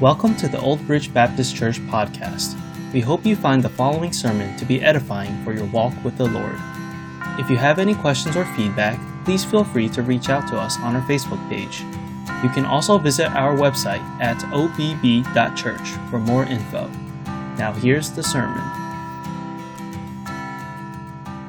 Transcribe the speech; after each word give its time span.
Welcome 0.00 0.36
to 0.36 0.46
the 0.46 0.60
Old 0.60 0.86
Bridge 0.86 1.12
Baptist 1.12 1.56
Church 1.56 1.80
podcast. 1.80 2.56
We 2.92 3.00
hope 3.00 3.26
you 3.26 3.34
find 3.34 3.60
the 3.60 3.68
following 3.68 4.12
sermon 4.12 4.56
to 4.56 4.64
be 4.64 4.80
edifying 4.80 5.42
for 5.42 5.52
your 5.52 5.64
walk 5.64 5.92
with 6.04 6.16
the 6.16 6.24
Lord. 6.24 6.54
If 7.36 7.50
you 7.50 7.56
have 7.56 7.80
any 7.80 7.96
questions 7.96 8.36
or 8.36 8.44
feedback, 8.54 9.00
please 9.24 9.44
feel 9.44 9.64
free 9.64 9.88
to 9.88 10.02
reach 10.02 10.28
out 10.28 10.46
to 10.50 10.56
us 10.56 10.78
on 10.78 10.94
our 10.94 11.02
Facebook 11.08 11.44
page. 11.48 11.80
You 12.44 12.48
can 12.50 12.64
also 12.64 12.96
visit 12.96 13.26
our 13.32 13.56
website 13.56 13.98
at 14.20 14.40
obb.church 14.52 15.88
for 16.10 16.20
more 16.20 16.44
info. 16.44 16.88
Now, 17.56 17.72
here's 17.72 18.12
the 18.12 18.22
sermon. 18.22 18.62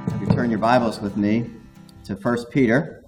If 0.07 0.21
you 0.21 0.35
turn 0.35 0.49
your 0.49 0.57
Bibles 0.57 0.99
with 0.99 1.17
me 1.17 1.51
to 2.05 2.15
1 2.15 2.37
Peter, 2.49 3.03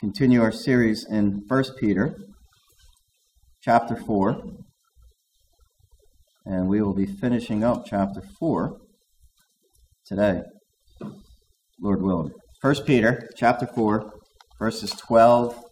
continue 0.00 0.40
our 0.40 0.52
series 0.52 1.04
in 1.04 1.44
1 1.48 1.64
Peter 1.78 2.16
chapter 3.64 3.96
4. 3.96 4.42
And 6.44 6.68
we 6.68 6.82
will 6.82 6.92
be 6.92 7.06
finishing 7.06 7.64
up 7.64 7.86
chapter 7.86 8.20
4 8.20 8.76
today, 10.04 10.42
Lord 11.80 12.02
willing. 12.02 12.32
1 12.60 12.84
Peter 12.84 13.30
chapter 13.36 13.66
4, 13.66 14.12
verses 14.58 14.90
12 14.90 15.64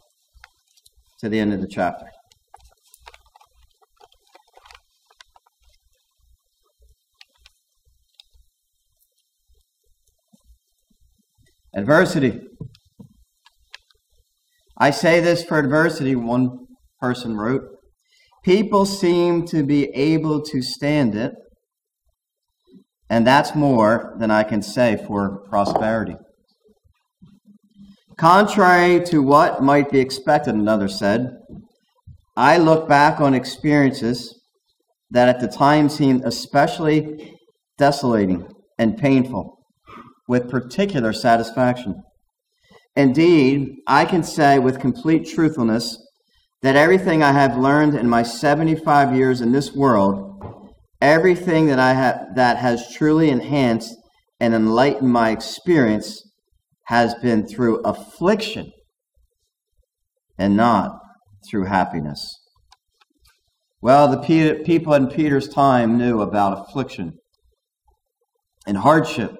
to 1.20 1.28
the 1.28 1.38
end 1.38 1.52
of 1.52 1.60
the 1.60 1.66
chapter. 1.66 2.06
Adversity. 11.74 12.40
I 14.78 14.90
say 14.90 15.20
this 15.20 15.44
for 15.44 15.58
adversity, 15.58 16.16
one 16.16 16.66
person 16.98 17.36
wrote. 17.36 17.81
People 18.42 18.84
seem 18.84 19.46
to 19.46 19.62
be 19.62 19.88
able 19.94 20.42
to 20.42 20.62
stand 20.62 21.14
it, 21.14 21.32
and 23.08 23.24
that's 23.24 23.54
more 23.54 24.16
than 24.18 24.30
I 24.32 24.42
can 24.42 24.62
say 24.62 25.02
for 25.06 25.44
prosperity. 25.48 26.16
Contrary 28.16 29.04
to 29.06 29.22
what 29.22 29.62
might 29.62 29.90
be 29.90 30.00
expected, 30.00 30.54
another 30.54 30.88
said, 30.88 31.30
I 32.36 32.58
look 32.58 32.88
back 32.88 33.20
on 33.20 33.34
experiences 33.34 34.40
that 35.10 35.28
at 35.28 35.40
the 35.40 35.48
time 35.48 35.88
seemed 35.88 36.24
especially 36.24 37.36
desolating 37.78 38.48
and 38.78 38.96
painful 38.96 39.58
with 40.26 40.50
particular 40.50 41.12
satisfaction. 41.12 42.02
Indeed, 42.96 43.76
I 43.86 44.04
can 44.04 44.22
say 44.22 44.58
with 44.58 44.80
complete 44.80 45.26
truthfulness 45.26 45.98
that 46.62 46.76
everything 46.76 47.22
I 47.22 47.32
have 47.32 47.58
learned 47.58 47.94
in 47.94 48.08
my 48.08 48.22
75 48.22 49.14
years 49.14 49.40
in 49.40 49.52
this 49.52 49.72
world, 49.72 50.72
everything 51.00 51.66
that 51.66 51.80
I 51.80 51.94
have 51.94 52.36
that 52.36 52.58
has 52.58 52.92
truly 52.94 53.30
enhanced 53.30 53.96
and 54.38 54.54
enlightened 54.54 55.12
my 55.12 55.30
experience 55.30 56.22
has 56.86 57.14
been 57.16 57.46
through 57.46 57.80
affliction 57.82 58.70
and 60.38 60.56
not 60.56 60.98
through 61.50 61.64
happiness. 61.64 62.38
Well, 63.80 64.08
the 64.08 64.62
people 64.64 64.94
in 64.94 65.08
Peter's 65.08 65.48
time 65.48 65.98
knew 65.98 66.20
about 66.20 66.68
affliction 66.68 67.14
and 68.66 68.76
hardship 68.76 69.34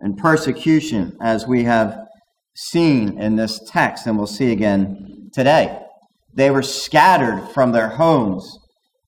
and 0.00 0.18
persecution, 0.18 1.16
as 1.22 1.46
we 1.46 1.64
have 1.64 1.98
seen 2.54 3.18
in 3.18 3.36
this 3.36 3.58
text, 3.66 4.06
and 4.06 4.18
we'll 4.18 4.26
see 4.26 4.52
again 4.52 5.30
today. 5.32 5.80
They 6.38 6.52
were 6.52 6.62
scattered 6.62 7.48
from 7.52 7.72
their 7.72 7.88
homes 7.88 8.60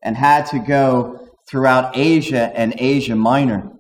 and 0.03 0.17
had 0.17 0.47
to 0.47 0.59
go 0.59 1.29
throughout 1.49 1.97
Asia 1.97 2.51
and 2.59 2.75
Asia 2.77 3.15
Minor. 3.15 3.71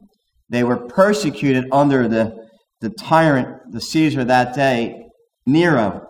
They 0.49 0.63
were 0.63 0.77
persecuted 0.77 1.65
under 1.73 2.07
the, 2.07 2.47
the 2.81 2.91
tyrant, 2.91 3.73
the 3.73 3.81
Caesar 3.81 4.23
that 4.23 4.55
day, 4.55 5.05
Nero, 5.47 6.07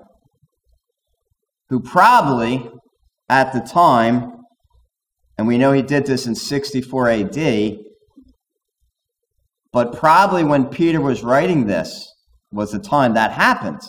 who 1.71 1.81
probably 1.81 2.69
at 3.31 3.55
the 3.55 3.61
time, 3.61 4.33
and 5.39 5.49
we 5.49 5.57
know 5.57 5.73
he 5.73 5.81
did 5.81 6.05
this 6.05 6.27
in 6.27 6.35
64 6.35 7.09
AD, 7.09 7.79
but 9.73 9.97
probably 9.97 10.45
when 10.45 10.67
Peter 10.67 11.01
was 11.01 11.23
writing 11.23 11.67
this 11.67 12.07
was 12.53 12.71
the 12.71 12.79
time 12.79 13.15
that 13.15 13.33
happened 13.33 13.81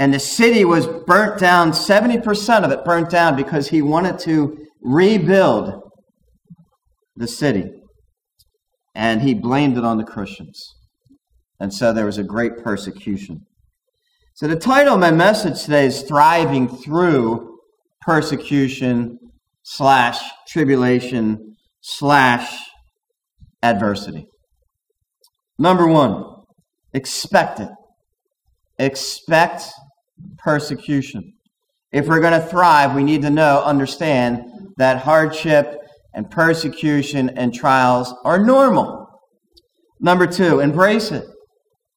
and 0.00 0.14
the 0.14 0.18
city 0.18 0.64
was 0.64 0.86
burnt 0.86 1.38
down 1.38 1.72
70% 1.72 2.64
of 2.64 2.72
it 2.72 2.86
burnt 2.86 3.10
down 3.10 3.36
because 3.36 3.68
he 3.68 3.82
wanted 3.82 4.18
to 4.20 4.66
rebuild 4.80 5.78
the 7.16 7.28
city. 7.28 7.70
And 8.94 9.20
he 9.20 9.34
blamed 9.34 9.76
it 9.76 9.84
on 9.84 9.98
the 9.98 10.04
christians. 10.04 10.58
And 11.60 11.72
so 11.72 11.92
there 11.92 12.06
was 12.06 12.16
a 12.16 12.24
great 12.24 12.64
persecution. 12.64 13.42
So 14.36 14.48
the 14.48 14.56
title 14.56 14.94
of 14.94 15.00
my 15.00 15.10
message 15.10 15.62
today 15.64 15.84
is 15.84 16.00
thriving 16.00 16.66
through 16.66 17.58
persecution 18.00 19.18
slash 19.64 20.18
tribulation 20.48 21.56
slash 21.82 22.50
adversity. 23.62 24.24
Number 25.58 25.86
one 25.86 26.24
expect 26.94 27.60
it. 27.60 27.68
Expect 28.78 29.70
persecution. 30.38 31.32
If 31.92 32.06
we're 32.06 32.20
going 32.20 32.40
to 32.40 32.46
thrive, 32.46 32.94
we 32.94 33.02
need 33.02 33.22
to 33.22 33.30
know, 33.30 33.62
understand 33.62 34.44
that 34.76 34.98
hardship 34.98 35.76
and 36.14 36.30
persecution 36.30 37.30
and 37.30 37.52
trials 37.52 38.14
are 38.24 38.44
normal. 38.44 39.06
Number 40.00 40.26
two, 40.26 40.60
embrace 40.60 41.10
it. 41.10 41.24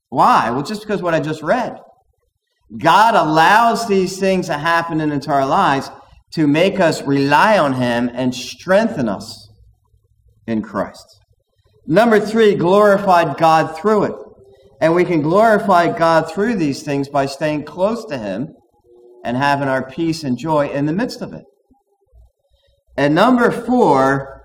Why? 0.10 0.52
Well, 0.52 0.64
just 0.64 0.82
because 0.82 1.02
what 1.02 1.14
I 1.14 1.20
just 1.20 1.42
read. 1.42 1.78
God 2.78 3.16
allows 3.16 3.88
these 3.88 4.20
things 4.20 4.48
to 4.48 4.58
happen 4.58 5.00
into 5.00 5.32
our 5.32 5.46
lives 5.46 5.90
to 6.34 6.48
make 6.48 6.80
us 6.80 7.02
rely 7.04 7.58
on 7.58 7.74
Him 7.74 8.10
and 8.14 8.34
strengthen 8.34 9.08
us 9.08 9.50
in 10.48 10.62
Christ. 10.62 11.06
Number 11.86 12.20
three, 12.20 12.56
glorified 12.56 13.38
God 13.38 13.78
through 13.78 14.06
it. 14.06 14.16
And 14.84 14.94
we 14.94 15.06
can 15.06 15.22
glorify 15.22 15.98
God 15.98 16.30
through 16.30 16.56
these 16.56 16.84
things 16.84 17.08
by 17.08 17.26
staying 17.26 17.64
close 17.64 18.04
to 18.08 18.18
Him 18.18 18.50
and 19.24 19.38
having 19.38 19.70
our 19.70 19.90
peace 19.90 20.26
and 20.26 20.38
joy 20.38 20.68
in 20.68 20.88
the 20.88 20.92
midst 20.92 21.22
of 21.22 21.32
it. 21.32 21.46
And 22.98 23.16
number 23.16 23.50
four, 23.50 24.42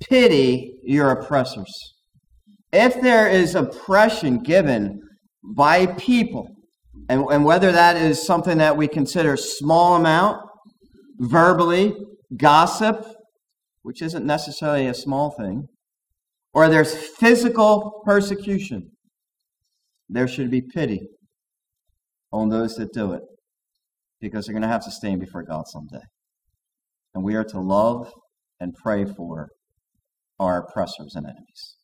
pity 0.00 0.72
your 0.84 1.10
oppressors. 1.10 1.70
If 2.72 2.98
there 3.02 3.28
is 3.28 3.54
oppression 3.54 4.38
given 4.38 5.02
by 5.44 5.84
people, 5.84 6.48
and, 7.10 7.26
and 7.30 7.44
whether 7.44 7.70
that 7.70 7.96
is 7.96 8.24
something 8.24 8.56
that 8.56 8.78
we 8.78 8.88
consider 8.88 9.36
small 9.36 9.96
amount, 9.96 10.38
verbally, 11.18 11.94
gossip, 12.38 13.04
which 13.82 14.00
isn't 14.00 14.24
necessarily 14.24 14.86
a 14.86 14.94
small 14.94 15.30
thing, 15.38 15.66
or 16.54 16.70
there's 16.70 16.94
physical 16.94 18.00
persecution, 18.06 18.92
there 20.08 20.28
should 20.28 20.50
be 20.50 20.62
pity 20.62 21.08
on 22.32 22.48
those 22.48 22.74
that 22.76 22.92
do 22.92 23.12
it 23.12 23.22
because 24.20 24.46
they're 24.46 24.54
going 24.54 24.62
to 24.62 24.68
have 24.68 24.84
to 24.84 24.90
stand 24.90 25.20
before 25.20 25.42
God 25.42 25.64
someday. 25.66 26.04
And 27.14 27.24
we 27.24 27.34
are 27.34 27.44
to 27.44 27.60
love 27.60 28.12
and 28.60 28.74
pray 28.74 29.04
for 29.04 29.48
our 30.38 30.64
oppressors 30.64 31.14
and 31.14 31.26
enemies. 31.26 31.76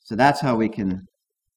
So 0.00 0.16
that's 0.16 0.40
how 0.40 0.56
we 0.56 0.68
can 0.68 1.02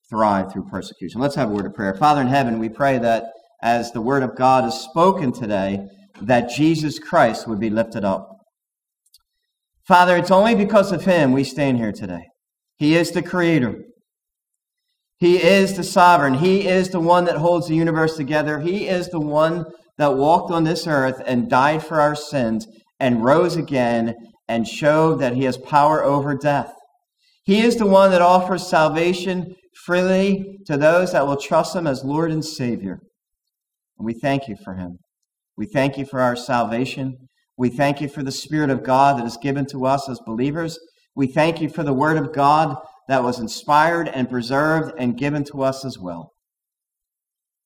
thrive 0.10 0.52
through 0.52 0.66
persecution. 0.70 1.22
Let's 1.22 1.36
have 1.36 1.50
a 1.50 1.54
word 1.54 1.66
of 1.66 1.74
prayer. 1.74 1.96
Father 1.96 2.22
in 2.22 2.28
heaven, 2.28 2.60
we 2.60 2.70
pray 2.70 3.00
that 3.00 3.26
as 3.62 3.92
the 3.92 4.02
word 4.02 4.24
of 4.24 4.36
God 4.36 4.66
is 4.66 4.76
spoken 4.76 5.32
today, 5.32 5.80
that 6.22 6.50
Jesus 6.50 7.00
Christ 7.00 7.48
would 7.48 7.60
be 7.60 7.70
lifted 7.70 8.04
up. 8.04 8.30
Father, 9.88 10.16
it's 10.16 10.32
only 10.32 10.56
because 10.56 10.92
of 10.92 11.06
him 11.06 11.32
we 11.32 11.44
stand 11.44 11.78
here 11.78 11.92
today. 11.92 12.28
He 12.78 12.96
is 12.96 13.12
the 13.12 13.24
creator. 13.24 13.76
He 15.20 15.42
is 15.42 15.76
the 15.76 15.84
sovereign. 15.84 16.36
He 16.36 16.68
is 16.68 16.90
the 16.90 17.00
one 17.00 17.26
that 17.26 17.38
holds 17.38 17.68
the 17.68 17.76
universe 17.76 18.18
together. 18.18 18.60
He 18.60 18.88
is 18.88 19.10
the 19.10 19.20
one 19.20 19.66
that 19.98 20.18
walked 20.18 20.52
on 20.52 20.64
this 20.64 20.88
earth 20.88 21.22
and 21.26 21.50
died 21.50 21.84
for 21.84 22.02
our 22.02 22.16
sins 22.16 22.68
and 23.00 23.24
rose 23.24 23.56
again 23.56 24.16
and 24.48 24.68
showed 24.68 25.20
that 25.20 25.36
he 25.36 25.44
has 25.44 25.58
power 25.58 26.04
over 26.04 26.36
death. 26.36 26.74
He 27.46 27.62
is 27.62 27.76
the 27.76 27.86
one 27.86 28.12
that 28.12 28.22
offers 28.22 28.68
salvation 28.68 29.56
freely 29.86 30.58
to 30.66 30.78
those 30.78 31.12
that 31.12 31.28
will 31.28 31.38
trust 31.38 31.76
him 31.76 31.88
as 31.88 32.04
Lord 32.04 32.32
and 32.32 32.44
Savior. 32.44 33.00
And 33.98 34.06
we 34.06 34.14
thank 34.14 34.48
you 34.48 34.56
for 34.64 34.76
him. 34.76 34.98
We 35.58 35.66
thank 35.66 35.98
you 35.98 36.06
for 36.06 36.22
our 36.22 36.36
salvation. 36.36 37.16
We 37.58 37.70
thank 37.70 38.02
you 38.02 38.10
for 38.10 38.24
the 38.24 38.32
Spirit 38.32 38.70
of 38.70 38.84
God 38.84 39.20
that 39.20 39.26
is 39.26 39.38
given 39.38 39.66
to 39.68 39.86
us 39.86 40.10
as 40.10 40.20
believers. 40.26 40.80
We 41.16 41.28
thank 41.28 41.62
you 41.62 41.70
for 41.70 41.84
the 41.84 41.94
Word 41.94 42.18
of 42.18 42.34
God 42.34 42.76
that 43.08 43.24
was 43.24 43.40
inspired 43.40 44.08
and 44.08 44.30
preserved 44.30 44.94
and 44.98 45.18
given 45.18 45.44
to 45.46 45.64
us 45.64 45.84
as 45.86 45.98
well. 46.00 46.32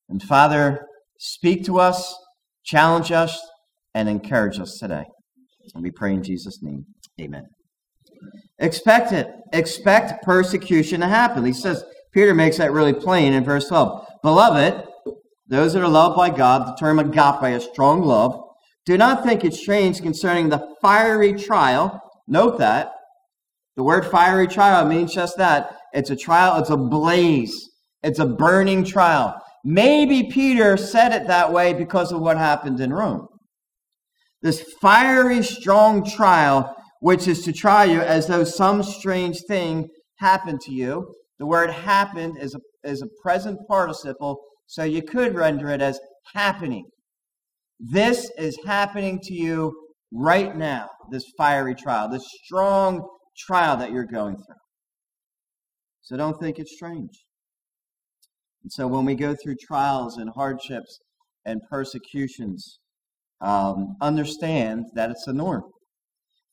And 0.08 0.22
Father, 0.22 0.86
speak 1.18 1.64
to 1.64 1.78
us, 1.78 2.16
challenge 2.64 3.12
us, 3.12 3.40
and 3.94 4.08
encourage 4.08 4.58
us 4.58 4.78
today. 4.78 5.04
And 5.74 5.82
we 5.82 5.90
pray 5.90 6.14
in 6.14 6.22
Jesus' 6.22 6.62
name. 6.62 6.86
Amen. 7.20 7.44
Expect 8.58 9.12
it. 9.12 9.28
Expect 9.52 10.22
persecution 10.24 11.00
to 11.00 11.06
happen. 11.06 11.44
He 11.44 11.52
says, 11.52 11.84
Peter 12.12 12.34
makes 12.34 12.56
that 12.56 12.72
really 12.72 12.94
plain 12.94 13.32
in 13.32 13.44
verse 13.44 13.68
12. 13.68 14.06
Beloved, 14.22 14.84
those 15.46 15.72
that 15.74 15.82
are 15.82 15.88
loved 15.88 16.16
by 16.16 16.30
God, 16.30 16.66
the 16.66 16.76
term 16.76 16.98
agape, 16.98 17.42
a 17.42 17.60
strong 17.60 18.02
love, 18.02 18.40
do 18.86 18.96
not 18.96 19.24
think 19.24 19.44
it 19.44 19.54
strange 19.54 20.00
concerning 20.00 20.48
the 20.48 20.74
fiery 20.80 21.34
trial. 21.34 22.00
Note 22.26 22.58
that. 22.58 22.92
The 23.78 23.84
word 23.84 24.06
fiery 24.06 24.48
trial 24.48 24.84
means 24.86 25.14
just 25.14 25.36
that. 25.38 25.76
It's 25.92 26.10
a 26.10 26.16
trial, 26.16 26.58
it's 26.58 26.70
a 26.70 26.76
blaze, 26.76 27.54
it's 28.02 28.18
a 28.18 28.26
burning 28.26 28.82
trial. 28.82 29.40
Maybe 29.64 30.24
Peter 30.24 30.76
said 30.76 31.12
it 31.12 31.28
that 31.28 31.52
way 31.52 31.74
because 31.74 32.10
of 32.10 32.20
what 32.20 32.36
happened 32.36 32.80
in 32.80 32.92
Rome. 32.92 33.28
This 34.42 34.64
fiery, 34.80 35.44
strong 35.44 36.04
trial, 36.04 36.74
which 36.98 37.28
is 37.28 37.44
to 37.44 37.52
try 37.52 37.84
you 37.84 38.00
as 38.00 38.26
though 38.26 38.42
some 38.42 38.82
strange 38.82 39.38
thing 39.46 39.86
happened 40.18 40.60
to 40.62 40.72
you. 40.72 41.14
The 41.38 41.46
word 41.46 41.70
happened 41.70 42.36
is 42.40 42.56
a, 42.56 42.60
is 42.82 43.00
a 43.00 43.22
present 43.22 43.60
participle, 43.68 44.40
so 44.66 44.82
you 44.82 45.02
could 45.02 45.36
render 45.36 45.68
it 45.70 45.80
as 45.80 46.00
happening. 46.34 46.84
This 47.78 48.28
is 48.36 48.58
happening 48.66 49.20
to 49.22 49.34
you 49.34 49.72
right 50.12 50.56
now, 50.56 50.88
this 51.12 51.24
fiery 51.38 51.76
trial, 51.76 52.08
this 52.08 52.26
strong 52.44 53.08
trial 53.38 53.76
that 53.76 53.92
you're 53.92 54.04
going 54.04 54.36
through. 54.36 54.56
So 56.02 56.16
don't 56.16 56.38
think 56.40 56.58
it's 56.58 56.74
strange. 56.74 57.24
And 58.62 58.72
so 58.72 58.86
when 58.86 59.04
we 59.04 59.14
go 59.14 59.34
through 59.42 59.56
trials 59.66 60.16
and 60.16 60.30
hardships 60.34 60.98
and 61.44 61.60
persecutions, 61.70 62.78
um, 63.40 63.96
understand 64.00 64.84
that 64.94 65.10
it's 65.10 65.26
a 65.26 65.32
norm. 65.32 65.62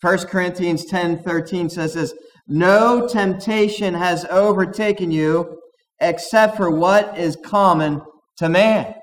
1 0.02 0.18
Corinthians 0.28 0.86
10 0.86 1.24
13 1.24 1.70
says 1.70 1.94
this 1.94 2.14
No 2.48 3.08
temptation 3.08 3.94
has 3.94 4.26
overtaken 4.26 5.10
you 5.10 5.58
except 6.02 6.58
for 6.58 6.70
what 6.70 7.18
is 7.18 7.38
common 7.44 8.02
to 8.38 8.50
man. 8.50 8.94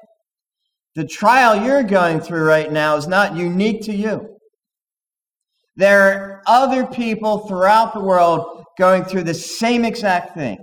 The 0.95 1.07
trial 1.07 1.65
you're 1.65 1.83
going 1.83 2.21
through 2.21 2.45
right 2.45 2.71
now 2.71 2.97
is 2.97 3.07
not 3.07 3.37
unique 3.37 3.83
to 3.83 3.93
you. 3.95 4.37
There 5.77 6.01
are 6.01 6.43
other 6.47 6.87
people 6.87 7.47
throughout 7.47 7.95
the 7.95 8.01
world 8.01 8.65
going 8.79 9.05
through 9.05 9.25
the 9.25 9.35
same 9.35 9.85
exact 9.85 10.35
thing. 10.35 10.59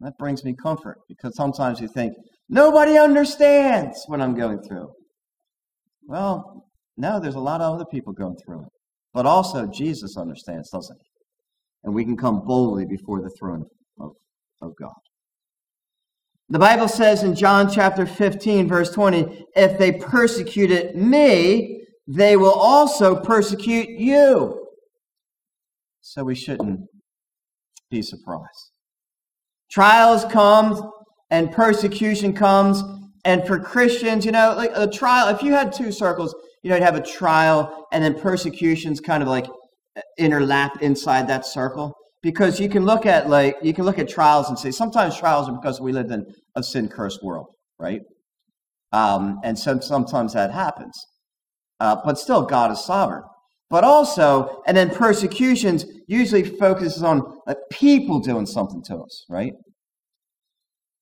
That 0.00 0.16
brings 0.18 0.44
me 0.44 0.54
comfort 0.54 0.98
because 1.08 1.36
sometimes 1.36 1.80
you 1.80 1.88
think, 1.88 2.14
nobody 2.48 2.98
understands 2.98 4.02
what 4.06 4.20
I'm 4.20 4.34
going 4.34 4.62
through. 4.62 4.88
Well, 6.06 6.66
no, 6.96 7.20
there's 7.20 7.34
a 7.34 7.40
lot 7.40 7.60
of 7.60 7.74
other 7.74 7.86
people 7.90 8.12
going 8.12 8.36
through 8.44 8.62
it. 8.62 8.68
But 9.12 9.26
also, 9.26 9.66
Jesus 9.66 10.16
understands, 10.16 10.70
doesn't 10.70 10.96
he? 10.96 11.08
And 11.84 11.94
we 11.94 12.04
can 12.04 12.16
come 12.16 12.44
boldly 12.44 12.84
before 12.86 13.20
the 13.20 13.30
throne 13.38 13.64
of, 14.00 14.10
of 14.60 14.72
God. 14.78 14.92
The 16.48 16.58
Bible 16.58 16.88
says 16.88 17.22
in 17.22 17.34
John 17.34 17.70
chapter 17.70 18.04
15, 18.04 18.68
verse 18.68 18.90
20, 18.90 19.46
if 19.56 19.78
they 19.78 19.92
persecuted 19.92 20.96
me, 20.96 21.83
they 22.06 22.36
will 22.36 22.52
also 22.52 23.16
persecute 23.16 23.88
you. 23.88 24.60
So 26.00 26.24
we 26.24 26.34
shouldn't 26.34 26.80
be 27.90 28.02
surprised. 28.02 28.70
Trials 29.70 30.24
come 30.26 30.90
and 31.30 31.50
persecution 31.50 32.32
comes. 32.32 32.82
And 33.24 33.46
for 33.46 33.58
Christians, 33.58 34.26
you 34.26 34.32
know, 34.32 34.54
like 34.56 34.70
a 34.74 34.86
trial, 34.86 35.34
if 35.34 35.42
you 35.42 35.52
had 35.52 35.72
two 35.72 35.90
circles, 35.90 36.34
you 36.62 36.70
know, 36.70 36.76
you'd 36.76 36.84
have 36.84 36.96
a 36.96 37.02
trial 37.02 37.86
and 37.92 38.04
then 38.04 38.20
persecutions 38.20 39.00
kind 39.00 39.22
of 39.22 39.28
like 39.28 39.46
interlap 40.20 40.80
inside 40.82 41.26
that 41.28 41.46
circle. 41.46 41.94
Because 42.22 42.58
you 42.58 42.68
can 42.68 42.84
look 42.84 43.04
at 43.04 43.28
like 43.28 43.56
you 43.62 43.74
can 43.74 43.84
look 43.84 43.98
at 43.98 44.08
trials 44.08 44.48
and 44.48 44.58
say 44.58 44.70
sometimes 44.70 45.16
trials 45.16 45.48
are 45.48 45.52
because 45.52 45.80
we 45.80 45.92
live 45.92 46.10
in 46.10 46.24
a 46.56 46.62
sin 46.62 46.88
cursed 46.88 47.22
world, 47.22 47.48
right? 47.78 48.00
Um, 48.92 49.40
and 49.44 49.58
so, 49.58 49.78
sometimes 49.80 50.32
that 50.32 50.50
happens. 50.50 50.98
Uh, 51.84 52.00
but 52.02 52.18
still, 52.18 52.40
God 52.40 52.70
is 52.72 52.82
sovereign. 52.82 53.24
But 53.68 53.84
also, 53.84 54.62
and 54.66 54.74
then 54.74 54.88
persecutions 54.88 55.84
usually 56.06 56.42
focuses 56.42 57.02
on 57.02 57.40
people 57.70 58.20
doing 58.20 58.46
something 58.46 58.82
to 58.84 58.96
us, 58.96 59.26
right? 59.28 59.52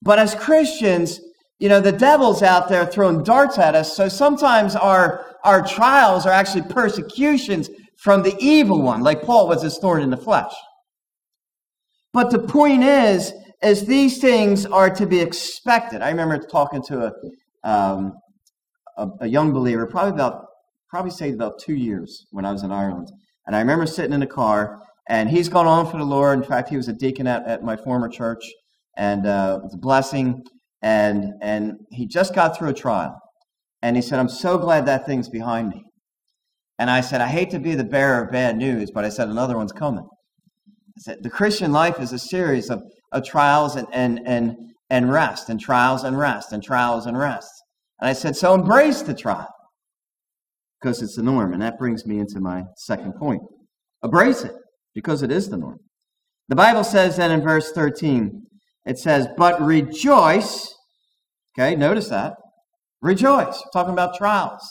But 0.03 0.19
as 0.19 0.35
Christians, 0.35 1.21
you 1.61 1.69
know, 1.69 1.81
the 1.81 1.93
devil's 1.93 2.43
out 2.43 2.69
there 2.69 2.85
throwing 2.85 3.23
darts 3.23 3.59
at 3.59 3.77
us. 3.77 3.97
So 3.97 4.09
sometimes 4.09 4.75
our, 4.75 5.37
our 5.45 5.65
trials 5.65 6.27
are 6.27 6.33
actually 6.33 6.63
persecutions 6.63 7.71
from 7.99 8.25
the 8.25 8.35
evil 8.41 8.83
one, 8.83 9.03
like 9.03 9.23
Paul 9.23 9.47
was 9.47 9.63
his 9.63 9.79
thorn 9.79 10.03
in 10.03 10.11
the 10.11 10.17
flesh. 10.17 10.53
But 12.13 12.33
the 12.33 12.41
point 12.41 12.83
is, 12.83 13.33
is 13.63 13.87
these 13.87 14.19
things 14.19 14.67
are 14.67 14.91
to 14.91 15.07
be 15.07 15.21
expected. 15.21 16.03
I 16.03 16.09
remember 16.11 16.39
talking 16.39 16.83
to 16.89 17.07
a, 17.07 17.69
um, 17.71 18.15
a, 18.97 19.09
a, 19.21 19.27
young 19.29 19.53
believer, 19.53 19.87
probably 19.87 20.15
about, 20.15 20.47
probably 20.93 21.11
say 21.11 21.33
about 21.33 21.59
two 21.59 21.75
years 21.75 22.27
when 22.33 22.45
I 22.45 22.53
was 22.53 22.63
in 22.63 22.71
Ireland. 22.71 23.11
And 23.47 23.57
I 23.57 23.61
remember 23.61 23.87
sitting 23.87 24.13
in 24.13 24.21
the 24.21 24.27
car, 24.27 24.79
and 25.09 25.31
he's 25.31 25.49
gone 25.49 25.67
on 25.67 25.91
for 25.91 25.97
the 25.97 26.05
Lord. 26.05 26.39
In 26.39 26.45
fact, 26.45 26.69
he 26.69 26.77
was 26.77 26.87
a 26.87 26.93
deacon 26.93 27.27
at, 27.27 27.47
at 27.49 27.63
my 27.63 27.77
former 27.77 28.11
church, 28.11 28.45
and 28.99 29.27
uh, 29.27 29.59
it 29.59 29.65
was 29.65 29.75
a 29.75 29.79
blessing. 29.79 30.43
And, 30.83 31.33
and 31.41 31.77
he 31.91 32.07
just 32.07 32.35
got 32.35 32.59
through 32.59 32.69
a 32.69 32.75
trial. 32.75 33.19
And 33.81 33.97
he 33.97 34.03
said, 34.03 34.19
I'm 34.19 34.29
so 34.29 34.59
glad 34.59 34.85
that 34.85 35.07
thing's 35.07 35.31
behind 35.31 35.71
me. 35.71 35.83
And 36.79 36.91
I 36.91 37.01
said, 37.01 37.23
I 37.23 37.29
hate 37.29 37.51
to 37.53 37.59
be 37.59 37.75
the 37.75 37.85
bearer 37.85 38.25
of 38.25 38.31
bad 38.31 38.59
news, 38.59 38.91
but 38.91 39.07
I 39.07 39.09
said, 39.09 39.29
another 39.29 39.57
one's 39.57 39.73
coming. 39.73 40.05
I 40.05 41.01
said, 41.01 41.23
the 41.23 41.31
Christian 41.31 41.73
life 41.73 42.01
is 42.01 42.13
a 42.13 42.19
series 42.19 42.69
of, 42.69 42.83
of 43.13 43.25
trials 43.25 43.77
and, 43.77 43.89
and, 43.95 44.21
and, 44.27 44.57
and 44.91 45.11
rest, 45.11 45.49
and 45.49 45.59
trials 45.59 46.05
and 46.05 46.19
rest, 46.19 46.53
and 46.53 46.63
trials 46.63 47.07
and 47.07 47.17
rest. 47.17 47.51
And 47.99 48.11
I 48.11 48.13
said, 48.13 48.37
so 48.37 48.53
embrace 48.53 49.01
the 49.01 49.15
trial 49.15 49.49
because 50.83 51.01
it's 51.03 51.17
the 51.17 51.23
norm. 51.23 51.53
And 51.53 51.63
that 51.63 51.79
brings 51.79 52.05
me 52.07 52.19
into 52.19 52.41
my 52.41 52.65
second 52.77 53.15
point. 53.15 53.43
Embrace 54.03 54.43
it 54.43 54.53
because 54.95 55.23
it 55.23 55.31
is 55.31 55.49
the 55.49 55.57
norm. 55.57 55.79
The 56.49 56.57
Bible 56.57 56.85
says 56.85 57.17
that 57.17 57.31
in 57.31 57.41
verse 57.41 57.71
13, 57.73 58.43
it 58.87 58.99
says, 58.99 59.29
But 59.37 59.63
rejoice. 59.63 60.75
Okay, 61.57 61.77
notice 61.77 62.09
that. 62.09 62.35
Rejoice. 63.01 63.63
We're 63.65 63.81
talking 63.81 63.93
about 63.93 64.17
trials. 64.17 64.63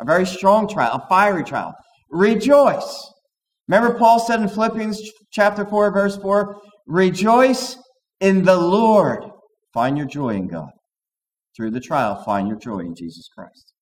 A 0.00 0.04
very 0.04 0.26
strong 0.26 0.68
trial, 0.68 0.92
a 0.92 1.08
fiery 1.08 1.44
trial. 1.44 1.74
Rejoice. 2.10 3.10
Remember, 3.68 3.98
Paul 3.98 4.20
said 4.20 4.40
in 4.40 4.48
Philippians 4.48 5.00
chapter 5.32 5.64
4, 5.64 5.92
verse 5.92 6.16
4 6.16 6.60
Rejoice 6.86 7.76
in 8.20 8.44
the 8.44 8.56
Lord. 8.56 9.24
Find 9.72 9.96
your 9.96 10.06
joy 10.06 10.30
in 10.30 10.48
God. 10.48 10.70
Through 11.56 11.70
the 11.70 11.80
trial, 11.80 12.22
find 12.24 12.48
your 12.48 12.58
joy 12.58 12.80
in 12.80 12.94
Jesus 12.94 13.28
Christ. 13.34 13.72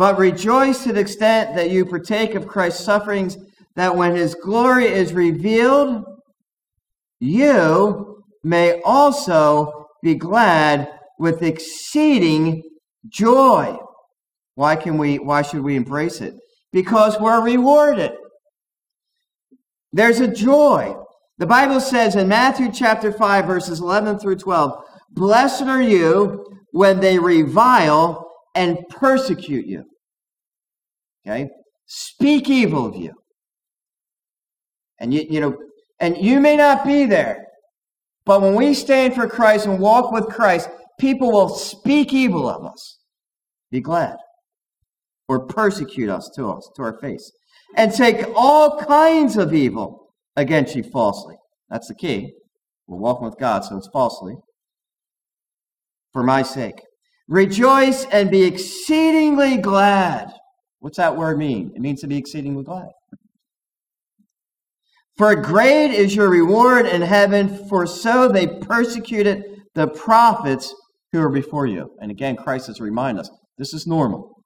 But 0.00 0.16
rejoice 0.16 0.82
to 0.84 0.94
the 0.94 1.00
extent 1.00 1.54
that 1.56 1.70
you 1.70 1.84
partake 1.84 2.34
of 2.34 2.48
Christ's 2.48 2.86
sufferings, 2.86 3.36
that 3.76 3.94
when 3.94 4.16
his 4.16 4.34
glory 4.34 4.86
is 4.86 5.12
revealed, 5.12 6.02
you 7.18 8.24
may 8.42 8.80
also 8.82 9.88
be 10.02 10.14
glad 10.14 10.90
with 11.18 11.42
exceeding 11.42 12.62
joy. 13.10 13.76
Why 14.54 14.74
can 14.74 14.96
we 14.96 15.18
why 15.18 15.42
should 15.42 15.60
we 15.60 15.76
embrace 15.76 16.22
it? 16.22 16.32
Because 16.72 17.20
we're 17.20 17.44
rewarded. 17.44 18.12
There's 19.92 20.20
a 20.20 20.28
joy. 20.28 20.96
The 21.36 21.46
Bible 21.46 21.78
says 21.78 22.16
in 22.16 22.26
Matthew 22.26 22.72
chapter 22.72 23.12
5 23.12 23.44
verses 23.44 23.80
11 23.80 24.18
through 24.18 24.36
12, 24.36 24.82
blessed 25.10 25.64
are 25.64 25.82
you 25.82 26.58
when 26.70 27.00
they 27.00 27.18
revile 27.18 28.28
and 28.54 28.78
persecute 28.88 29.66
you. 29.66 29.84
Okay? 31.26 31.48
Speak 31.86 32.48
evil 32.48 32.86
of 32.86 32.96
you. 32.96 33.12
And 35.00 35.12
you, 35.12 35.26
you 35.28 35.40
know, 35.40 35.56
and 35.98 36.16
you 36.16 36.40
may 36.40 36.56
not 36.56 36.84
be 36.84 37.06
there, 37.06 37.46
but 38.24 38.42
when 38.42 38.54
we 38.54 38.74
stand 38.74 39.14
for 39.14 39.26
Christ 39.26 39.66
and 39.66 39.80
walk 39.80 40.12
with 40.12 40.26
Christ, 40.26 40.68
people 40.98 41.32
will 41.32 41.48
speak 41.48 42.12
evil 42.12 42.48
of 42.48 42.64
us. 42.64 42.98
Be 43.70 43.80
glad. 43.80 44.16
Or 45.28 45.46
persecute 45.46 46.08
us 46.08 46.30
to 46.36 46.50
us, 46.50 46.68
to 46.76 46.82
our 46.82 46.98
face. 47.00 47.30
And 47.76 47.92
take 47.92 48.26
all 48.34 48.78
kinds 48.78 49.36
of 49.36 49.54
evil 49.54 50.12
against 50.36 50.74
you 50.74 50.82
falsely. 50.82 51.36
That's 51.68 51.88
the 51.88 51.94
key. 51.94 52.32
We're 52.86 52.98
walking 52.98 53.26
with 53.26 53.38
God, 53.38 53.64
so 53.64 53.76
it's 53.76 53.88
falsely. 53.92 54.34
For 56.12 56.22
my 56.22 56.42
sake. 56.42 56.82
Rejoice 57.28 58.06
and 58.06 58.30
be 58.30 58.42
exceedingly 58.42 59.56
glad. 59.58 60.32
What's 60.80 60.96
that 60.96 61.16
word 61.16 61.38
mean? 61.38 61.72
It 61.74 61.80
means 61.80 62.00
to 62.00 62.06
be 62.06 62.16
exceedingly 62.16 62.64
glad. 62.64 62.88
For 65.16 65.36
great 65.36 65.92
is 65.92 66.16
your 66.16 66.30
reward 66.30 66.86
in 66.86 67.02
heaven, 67.02 67.68
for 67.68 67.86
so 67.86 68.28
they 68.28 68.46
persecuted 68.46 69.44
the 69.74 69.88
prophets 69.88 70.74
who 71.12 71.20
are 71.20 71.30
before 71.30 71.66
you. 71.66 71.90
And 72.00 72.10
again, 72.10 72.36
Christ 72.36 72.68
has 72.68 72.80
reminded 72.80 73.20
us 73.20 73.30
this 73.58 73.74
is 73.74 73.86
normal. 73.86 74.42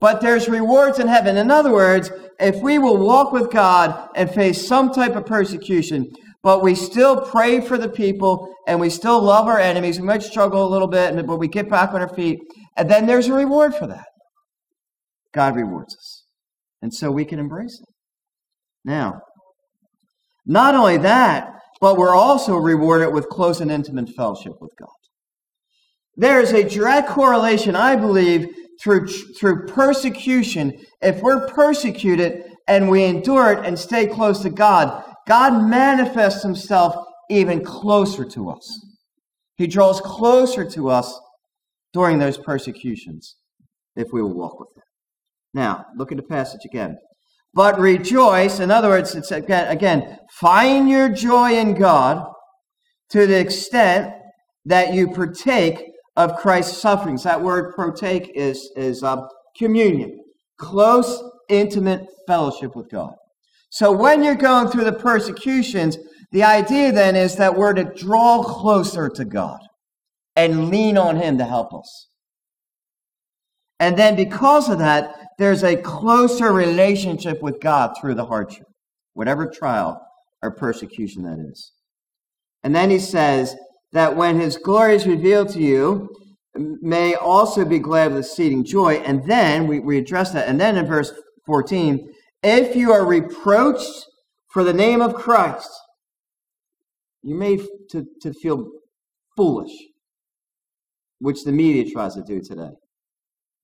But 0.00 0.20
there's 0.20 0.48
rewards 0.48 0.98
in 0.98 1.08
heaven. 1.08 1.36
In 1.36 1.50
other 1.50 1.72
words, 1.72 2.10
if 2.40 2.62
we 2.62 2.78
will 2.78 2.96
walk 2.96 3.32
with 3.32 3.50
God 3.50 4.08
and 4.14 4.30
face 4.30 4.66
some 4.66 4.92
type 4.92 5.16
of 5.16 5.26
persecution, 5.26 6.06
but 6.42 6.62
we 6.62 6.74
still 6.74 7.20
pray 7.20 7.60
for 7.60 7.76
the 7.76 7.88
people 7.88 8.54
and 8.66 8.80
we 8.80 8.88
still 8.90 9.20
love 9.20 9.46
our 9.46 9.58
enemies, 9.58 10.00
we 10.00 10.06
might 10.06 10.22
struggle 10.22 10.66
a 10.66 10.70
little 10.70 10.88
bit, 10.88 11.26
but 11.26 11.38
we 11.38 11.48
get 11.48 11.68
back 11.68 11.92
on 11.92 12.00
our 12.00 12.14
feet, 12.14 12.38
and 12.76 12.88
then 12.88 13.06
there's 13.06 13.26
a 13.26 13.34
reward 13.34 13.74
for 13.74 13.86
that. 13.88 14.06
God 15.38 15.54
rewards 15.54 15.96
us. 15.96 16.24
And 16.82 16.92
so 16.92 17.12
we 17.12 17.24
can 17.24 17.38
embrace 17.38 17.78
it. 17.80 17.94
Now, 18.84 19.20
not 20.44 20.74
only 20.74 20.96
that, 20.96 21.52
but 21.80 21.96
we're 21.96 22.16
also 22.16 22.56
rewarded 22.56 23.14
with 23.14 23.28
close 23.28 23.60
and 23.60 23.70
intimate 23.70 24.08
fellowship 24.16 24.54
with 24.60 24.72
God. 24.76 24.88
There 26.16 26.40
is 26.40 26.52
a 26.52 26.68
direct 26.68 27.08
correlation, 27.08 27.76
I 27.76 27.94
believe, 27.94 28.48
through, 28.82 29.06
through 29.06 29.66
persecution. 29.66 30.76
If 31.00 31.22
we're 31.22 31.46
persecuted 31.46 32.42
and 32.66 32.90
we 32.90 33.04
endure 33.04 33.52
it 33.52 33.64
and 33.64 33.78
stay 33.78 34.08
close 34.08 34.42
to 34.42 34.50
God, 34.50 35.04
God 35.28 35.70
manifests 35.70 36.42
himself 36.42 36.96
even 37.30 37.64
closer 37.64 38.24
to 38.24 38.50
us. 38.50 38.66
He 39.56 39.68
draws 39.68 40.00
closer 40.00 40.68
to 40.70 40.88
us 40.88 41.16
during 41.92 42.18
those 42.18 42.38
persecutions 42.38 43.36
if 43.94 44.08
we 44.12 44.20
will 44.20 44.34
walk 44.34 44.58
with 44.58 44.70
him. 44.76 44.82
Now, 45.54 45.86
look 45.96 46.12
at 46.12 46.16
the 46.16 46.22
passage 46.22 46.60
again. 46.64 46.96
But 47.54 47.78
rejoice, 47.80 48.60
in 48.60 48.70
other 48.70 48.88
words, 48.88 49.14
it's 49.14 49.32
again, 49.32 49.68
again, 49.68 50.18
find 50.32 50.88
your 50.88 51.08
joy 51.08 51.58
in 51.58 51.74
God 51.74 52.26
to 53.10 53.26
the 53.26 53.40
extent 53.40 54.12
that 54.66 54.92
you 54.92 55.10
partake 55.10 55.82
of 56.16 56.36
Christ's 56.36 56.78
sufferings. 56.78 57.24
That 57.24 57.42
word 57.42 57.74
partake 57.74 58.30
is, 58.34 58.70
is 58.76 59.02
uh, 59.02 59.22
communion, 59.56 60.18
close, 60.58 61.22
intimate 61.48 62.06
fellowship 62.26 62.76
with 62.76 62.90
God. 62.90 63.14
So 63.70 63.92
when 63.92 64.22
you're 64.22 64.34
going 64.34 64.68
through 64.68 64.84
the 64.84 64.92
persecutions, 64.92 65.96
the 66.32 66.42
idea 66.42 66.92
then 66.92 67.16
is 67.16 67.36
that 67.36 67.56
we're 67.56 67.72
to 67.72 67.84
draw 67.84 68.42
closer 68.42 69.08
to 69.08 69.24
God 69.24 69.60
and 70.36 70.68
lean 70.68 70.98
on 70.98 71.16
Him 71.16 71.38
to 71.38 71.44
help 71.44 71.72
us. 71.72 72.08
And 73.80 73.96
then 73.96 74.16
because 74.16 74.68
of 74.68 74.78
that, 74.78 75.14
there's 75.38 75.62
a 75.62 75.76
closer 75.76 76.52
relationship 76.52 77.40
with 77.42 77.60
God 77.60 77.94
through 78.00 78.14
the 78.14 78.26
hardship, 78.26 78.66
whatever 79.14 79.46
trial 79.48 80.04
or 80.42 80.50
persecution 80.50 81.22
that 81.22 81.38
is. 81.38 81.72
And 82.64 82.74
then 82.74 82.90
he 82.90 82.98
says 82.98 83.56
that 83.92 84.16
when 84.16 84.38
his 84.38 84.56
glory 84.56 84.96
is 84.96 85.06
revealed 85.06 85.50
to 85.50 85.60
you, 85.60 86.08
may 86.56 87.14
also 87.14 87.64
be 87.64 87.78
glad 87.78 88.12
with 88.12 88.24
exceeding 88.24 88.64
joy. 88.64 88.94
And 88.96 89.24
then 89.28 89.68
we, 89.68 89.78
we 89.78 89.96
address 89.98 90.32
that. 90.32 90.48
And 90.48 90.60
then 90.60 90.76
in 90.76 90.86
verse 90.86 91.12
14, 91.46 92.12
if 92.42 92.74
you 92.74 92.92
are 92.92 93.06
reproached 93.06 94.06
for 94.48 94.64
the 94.64 94.72
name 94.72 95.00
of 95.00 95.14
Christ, 95.14 95.70
you 97.22 97.36
may 97.36 97.58
to, 97.90 98.06
to 98.22 98.32
feel 98.32 98.68
foolish, 99.36 99.72
which 101.20 101.44
the 101.44 101.52
media 101.52 101.88
tries 101.92 102.14
to 102.14 102.22
do 102.22 102.40
today 102.40 102.72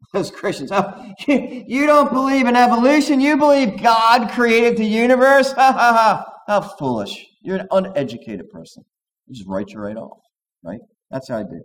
as 0.15 0.31
Christians. 0.31 0.71
Oh, 0.73 1.15
you, 1.27 1.87
don't 1.87 2.13
believe 2.13 2.47
in 2.47 2.57
evolution. 2.57 3.21
You 3.21 3.37
believe 3.37 3.83
God 3.83 4.31
created 4.31 4.77
the 4.77 4.85
universe. 4.85 5.53
Ha 5.53 5.73
ha 5.73 5.93
ha. 5.93 6.33
How 6.47 6.61
foolish. 6.61 7.27
You're 7.43 7.57
an 7.57 7.69
uneducated 7.71 8.51
person. 8.51 8.85
You 9.27 9.35
just 9.35 9.49
write 9.49 9.71
you 9.71 9.81
right 9.81 9.97
off, 9.97 10.19
right? 10.63 10.81
That's 11.11 11.29
how 11.29 11.39
I 11.39 11.43
do. 11.45 11.63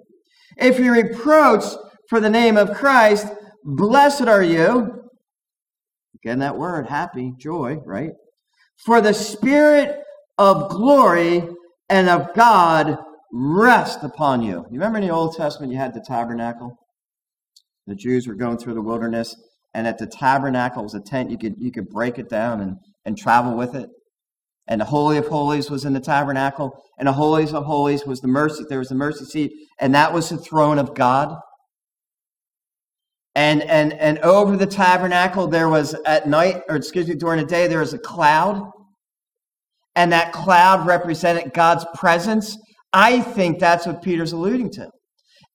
If 0.58 0.79
you 0.79 0.91
reproach 0.91 1.63
for 2.10 2.19
the 2.19 2.29
name 2.29 2.58
of 2.58 2.74
Christ, 2.74 3.27
blessed 3.63 4.27
are 4.27 4.43
you. 4.43 5.03
Again, 6.15 6.39
that 6.39 6.58
word, 6.58 6.88
happy, 6.88 7.34
joy, 7.38 7.77
right? 7.86 8.12
For 8.77 9.01
the 9.01 9.13
Spirit 9.13 10.03
of 10.38 10.69
glory 10.69 11.48
and 11.89 12.10
of 12.10 12.34
God 12.34 12.98
rest 13.31 14.00
upon 14.03 14.41
you. 14.41 14.65
You 14.69 14.79
remember 14.79 15.00
in 15.00 15.08
the 15.08 15.13
Old 15.13 15.36
Testament 15.36 15.72
you 15.72 15.77
had 15.77 15.93
the 15.93 16.01
tabernacle? 16.01 16.77
The 17.89 17.96
Jews 17.96 18.27
were 18.27 18.36
going 18.36 18.60
through 18.60 18.75
the 18.75 18.84
wilderness, 18.84 19.36
and 19.74 19.88
at 19.88 19.98
the 19.98 20.05
tabernacle 20.05 20.84
was 20.84 20.93
a 20.93 21.01
tent. 21.01 21.31
You 21.31 21.39
could 21.39 21.55
you 21.58 21.72
could 21.72 21.89
break 21.89 22.19
it 22.19 22.29
down 22.29 22.62
and, 22.62 22.77
and 23.03 23.17
travel 23.17 23.58
with 23.58 23.74
it. 23.74 23.89
And 24.67 24.79
the 24.79 24.86
Holy 24.86 25.17
of 25.17 25.27
Holies 25.27 25.72
was 25.72 25.86
in 25.86 25.93
the 25.93 26.00
tabernacle, 26.00 26.72
and 27.00 27.08
the 27.08 27.13
Holies 27.13 27.51
of 27.51 27.65
Holies 27.65 28.05
was 28.05 28.19
the 28.19 28.27
mercy. 28.27 28.63
There 28.69 28.77
was 28.77 28.89
the 28.89 28.96
mercy 28.96 29.25
seat, 29.25 29.51
and 29.79 29.96
that 29.96 30.13
was 30.13 30.29
the 30.29 30.38
throne 30.38 30.77
of 30.77 30.93
God. 30.93 31.36
And 33.34 33.63
and 33.63 33.93
and 33.93 34.19
over 34.19 34.55
the 34.55 34.67
tabernacle 34.67 35.48
there 35.48 35.67
was 35.67 35.96
at 36.05 36.27
night, 36.27 36.62
or 36.69 36.75
excuse 36.75 37.08
me, 37.08 37.15
during 37.15 37.39
the 37.39 37.48
day 37.48 37.65
there 37.65 37.79
was 37.79 37.96
a 37.96 38.00
cloud, 38.00 38.69
and 39.96 40.12
that 40.12 40.31
cloud 40.31 40.86
represented 40.86 41.55
God's 41.55 41.88
presence. 41.96 42.55
I 42.93 43.22
think 43.22 43.58
that's 43.58 43.88
what 43.88 44.03
Peter's 44.03 44.31
alluding 44.31 44.69
to. 44.74 44.91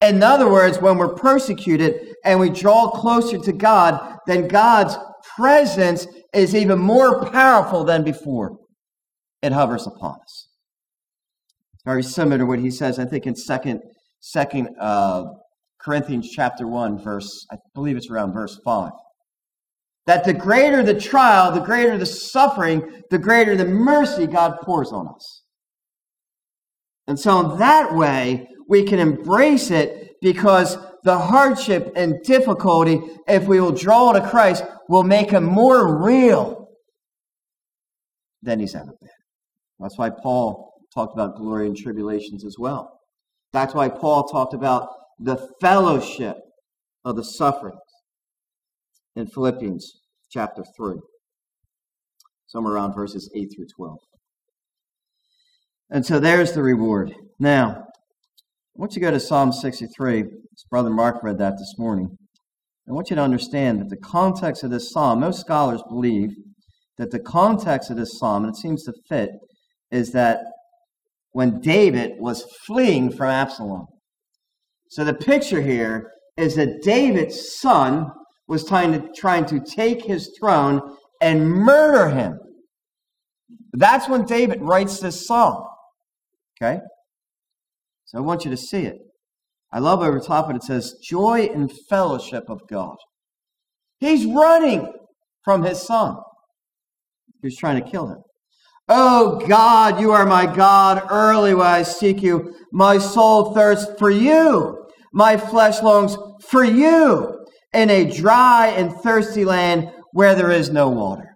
In 0.04 0.22
other 0.22 0.50
words, 0.50 0.80
when 0.80 0.98
we're 0.98 1.14
persecuted 1.14 2.14
and 2.24 2.38
we 2.38 2.50
draw 2.50 2.90
closer 2.90 3.38
to 3.38 3.52
God, 3.52 4.18
then 4.26 4.48
God's 4.48 4.96
presence 5.36 6.06
is 6.34 6.54
even 6.54 6.78
more 6.78 7.24
powerful 7.30 7.84
than 7.84 8.04
before. 8.04 8.58
It 9.40 9.52
hovers 9.52 9.86
upon 9.86 10.16
us. 10.20 10.48
Very 11.86 12.02
similar 12.02 12.38
to 12.38 12.46
what 12.46 12.58
he 12.58 12.70
says, 12.70 12.98
I 12.98 13.06
think, 13.06 13.26
in 13.26 13.34
second, 13.34 13.80
second 14.20 14.68
uh, 14.78 15.24
Corinthians 15.80 16.30
chapter 16.30 16.66
1, 16.66 17.02
verse, 17.02 17.46
I 17.50 17.56
believe 17.74 17.96
it's 17.96 18.10
around 18.10 18.32
verse 18.32 18.58
5. 18.64 18.92
That 20.06 20.24
the 20.24 20.34
greater 20.34 20.82
the 20.82 20.98
trial, 20.98 21.50
the 21.50 21.60
greater 21.60 21.96
the 21.96 22.06
suffering, 22.06 23.02
the 23.10 23.18
greater 23.18 23.56
the 23.56 23.64
mercy 23.64 24.26
God 24.26 24.58
pours 24.62 24.92
on 24.92 25.08
us. 25.08 25.43
And 27.06 27.18
so, 27.18 27.52
in 27.52 27.58
that 27.58 27.94
way, 27.94 28.48
we 28.68 28.84
can 28.84 28.98
embrace 28.98 29.70
it 29.70 30.16
because 30.20 30.78
the 31.02 31.18
hardship 31.18 31.92
and 31.96 32.22
difficulty, 32.22 33.00
if 33.28 33.46
we 33.46 33.60
will 33.60 33.72
draw 33.72 34.12
to 34.12 34.26
Christ, 34.26 34.64
will 34.88 35.02
make 35.02 35.30
him 35.30 35.44
more 35.44 36.02
real 36.02 36.68
than 38.42 38.58
he's 38.58 38.74
ever 38.74 38.94
been. 39.00 39.10
That's 39.78 39.98
why 39.98 40.10
Paul 40.10 40.72
talked 40.94 41.14
about 41.14 41.36
glory 41.36 41.66
and 41.66 41.76
tribulations 41.76 42.44
as 42.44 42.56
well. 42.58 43.00
That's 43.52 43.74
why 43.74 43.88
Paul 43.88 44.24
talked 44.24 44.54
about 44.54 44.88
the 45.18 45.48
fellowship 45.60 46.36
of 47.04 47.16
the 47.16 47.24
sufferings 47.24 47.78
in 49.14 49.26
Philippians 49.26 50.00
chapter 50.30 50.64
3, 50.76 50.96
somewhere 52.46 52.74
around 52.74 52.94
verses 52.94 53.30
8 53.34 53.48
through 53.54 53.66
12. 53.76 53.98
And 55.90 56.04
so 56.04 56.18
there's 56.18 56.52
the 56.52 56.62
reward. 56.62 57.12
Now, 57.38 57.70
I 57.70 58.80
want 58.80 58.92
you 58.92 59.00
to 59.00 59.06
go 59.06 59.10
to 59.10 59.20
Psalm 59.20 59.52
63. 59.52 60.24
Brother 60.70 60.90
Mark 60.90 61.22
read 61.22 61.38
that 61.38 61.54
this 61.58 61.74
morning. 61.78 62.16
I 62.88 62.92
want 62.92 63.10
you 63.10 63.16
to 63.16 63.22
understand 63.22 63.80
that 63.80 63.88
the 63.88 63.96
context 63.96 64.62
of 64.62 64.70
this 64.70 64.90
psalm, 64.90 65.20
most 65.20 65.40
scholars 65.40 65.82
believe 65.88 66.30
that 66.98 67.10
the 67.10 67.20
context 67.20 67.90
of 67.90 67.96
this 67.96 68.18
psalm, 68.18 68.44
and 68.44 68.54
it 68.54 68.58
seems 68.58 68.84
to 68.84 68.92
fit, 69.08 69.30
is 69.90 70.12
that 70.12 70.40
when 71.32 71.60
David 71.60 72.12
was 72.18 72.44
fleeing 72.66 73.10
from 73.10 73.30
Absalom. 73.30 73.86
So 74.90 75.04
the 75.04 75.14
picture 75.14 75.60
here 75.60 76.10
is 76.36 76.54
that 76.56 76.82
David's 76.82 77.58
son 77.58 78.10
was 78.46 78.66
trying 78.66 78.92
to, 78.92 79.08
trying 79.16 79.44
to 79.46 79.60
take 79.60 80.04
his 80.04 80.36
throne 80.38 80.80
and 81.20 81.48
murder 81.48 82.10
him. 82.10 82.38
That's 83.72 84.08
when 84.08 84.24
David 84.24 84.60
writes 84.60 85.00
this 85.00 85.26
psalm. 85.26 85.64
Okay? 86.62 86.80
So 88.04 88.18
I 88.18 88.20
want 88.20 88.44
you 88.44 88.50
to 88.50 88.56
see 88.56 88.82
it. 88.82 88.96
I 89.72 89.80
love 89.80 90.00
over 90.00 90.20
top 90.20 90.46
of 90.46 90.52
it, 90.52 90.56
it 90.56 90.62
says, 90.62 90.94
joy 91.02 91.48
and 91.52 91.70
fellowship 91.88 92.44
of 92.48 92.60
God. 92.70 92.96
He's 93.98 94.24
running 94.24 94.92
from 95.44 95.64
his 95.64 95.82
son 95.82 96.16
who's 97.42 97.56
trying 97.56 97.82
to 97.82 97.90
kill 97.90 98.08
him. 98.08 98.18
Oh 98.88 99.44
God, 99.46 100.00
you 100.00 100.12
are 100.12 100.26
my 100.26 100.46
God. 100.46 101.06
Early 101.10 101.54
will 101.54 101.62
I 101.62 101.82
seek 101.82 102.22
you. 102.22 102.54
My 102.72 102.98
soul 102.98 103.54
thirsts 103.54 103.98
for 103.98 104.10
you. 104.10 104.86
My 105.12 105.36
flesh 105.36 105.82
longs 105.82 106.16
for 106.48 106.64
you 106.64 107.44
in 107.72 107.90
a 107.90 108.10
dry 108.10 108.68
and 108.68 108.92
thirsty 108.92 109.44
land 109.44 109.90
where 110.12 110.34
there 110.34 110.50
is 110.50 110.70
no 110.70 110.90
water. 110.90 111.33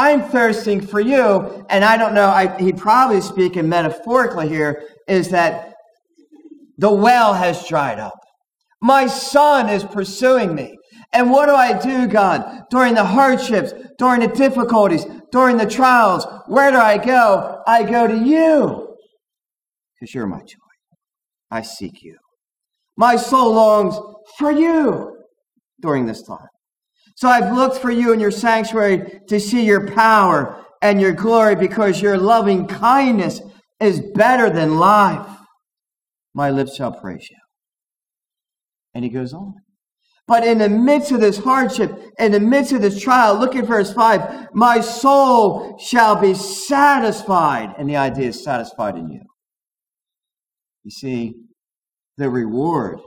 I'm 0.00 0.22
thirsting 0.22 0.80
for 0.80 0.98
you, 0.98 1.66
and 1.68 1.84
I 1.84 1.98
don't 1.98 2.14
know, 2.14 2.28
I, 2.28 2.56
he 2.58 2.72
probably 2.72 3.20
speaking 3.20 3.68
metaphorically 3.68 4.48
here, 4.48 4.82
is 5.06 5.28
that 5.28 5.74
the 6.78 6.90
well 6.90 7.34
has 7.34 7.68
dried 7.68 7.98
up. 7.98 8.18
My 8.80 9.06
son 9.06 9.68
is 9.68 9.84
pursuing 9.84 10.54
me. 10.54 10.74
And 11.12 11.30
what 11.30 11.46
do 11.46 11.54
I 11.54 11.78
do, 11.78 12.06
God? 12.06 12.62
During 12.70 12.94
the 12.94 13.04
hardships, 13.04 13.74
during 13.98 14.20
the 14.20 14.28
difficulties, 14.28 15.04
during 15.32 15.58
the 15.58 15.66
trials, 15.66 16.26
where 16.46 16.70
do 16.70 16.78
I 16.78 16.96
go? 16.96 17.60
I 17.66 17.82
go 17.82 18.06
to 18.06 18.16
you. 18.16 18.96
Because 20.00 20.14
you're 20.14 20.26
my 20.26 20.40
joy. 20.40 20.70
I 21.50 21.60
seek 21.60 22.02
you. 22.02 22.16
My 22.96 23.16
soul 23.16 23.52
longs 23.52 24.00
for 24.38 24.50
you 24.50 25.18
during 25.82 26.06
this 26.06 26.22
time. 26.22 26.49
So 27.20 27.28
I've 27.28 27.54
looked 27.54 27.76
for 27.76 27.90
you 27.90 28.14
in 28.14 28.20
your 28.20 28.30
sanctuary 28.30 29.20
to 29.28 29.38
see 29.38 29.66
your 29.66 29.86
power 29.88 30.64
and 30.80 30.98
your 30.98 31.12
glory 31.12 31.54
because 31.54 32.00
your 32.00 32.16
loving 32.16 32.66
kindness 32.66 33.42
is 33.78 34.00
better 34.14 34.48
than 34.48 34.78
life. 34.78 35.28
My 36.32 36.48
lips 36.48 36.76
shall 36.76 36.92
praise 36.92 37.28
you. 37.30 37.36
And 38.94 39.04
he 39.04 39.10
goes 39.10 39.34
on. 39.34 39.52
But 40.26 40.46
in 40.46 40.56
the 40.56 40.70
midst 40.70 41.12
of 41.12 41.20
this 41.20 41.36
hardship, 41.36 41.92
in 42.18 42.32
the 42.32 42.40
midst 42.40 42.72
of 42.72 42.80
this 42.80 42.98
trial, 42.98 43.38
look 43.38 43.54
at 43.54 43.66
verse 43.66 43.92
5 43.92 44.48
my 44.54 44.80
soul 44.80 45.76
shall 45.78 46.16
be 46.16 46.32
satisfied. 46.32 47.74
And 47.76 47.86
the 47.86 47.96
idea 47.96 48.28
is 48.28 48.42
satisfied 48.42 48.96
in 48.96 49.10
you. 49.10 49.20
You 50.84 50.90
see, 50.90 51.34
the 52.16 52.30
reward, 52.30 52.98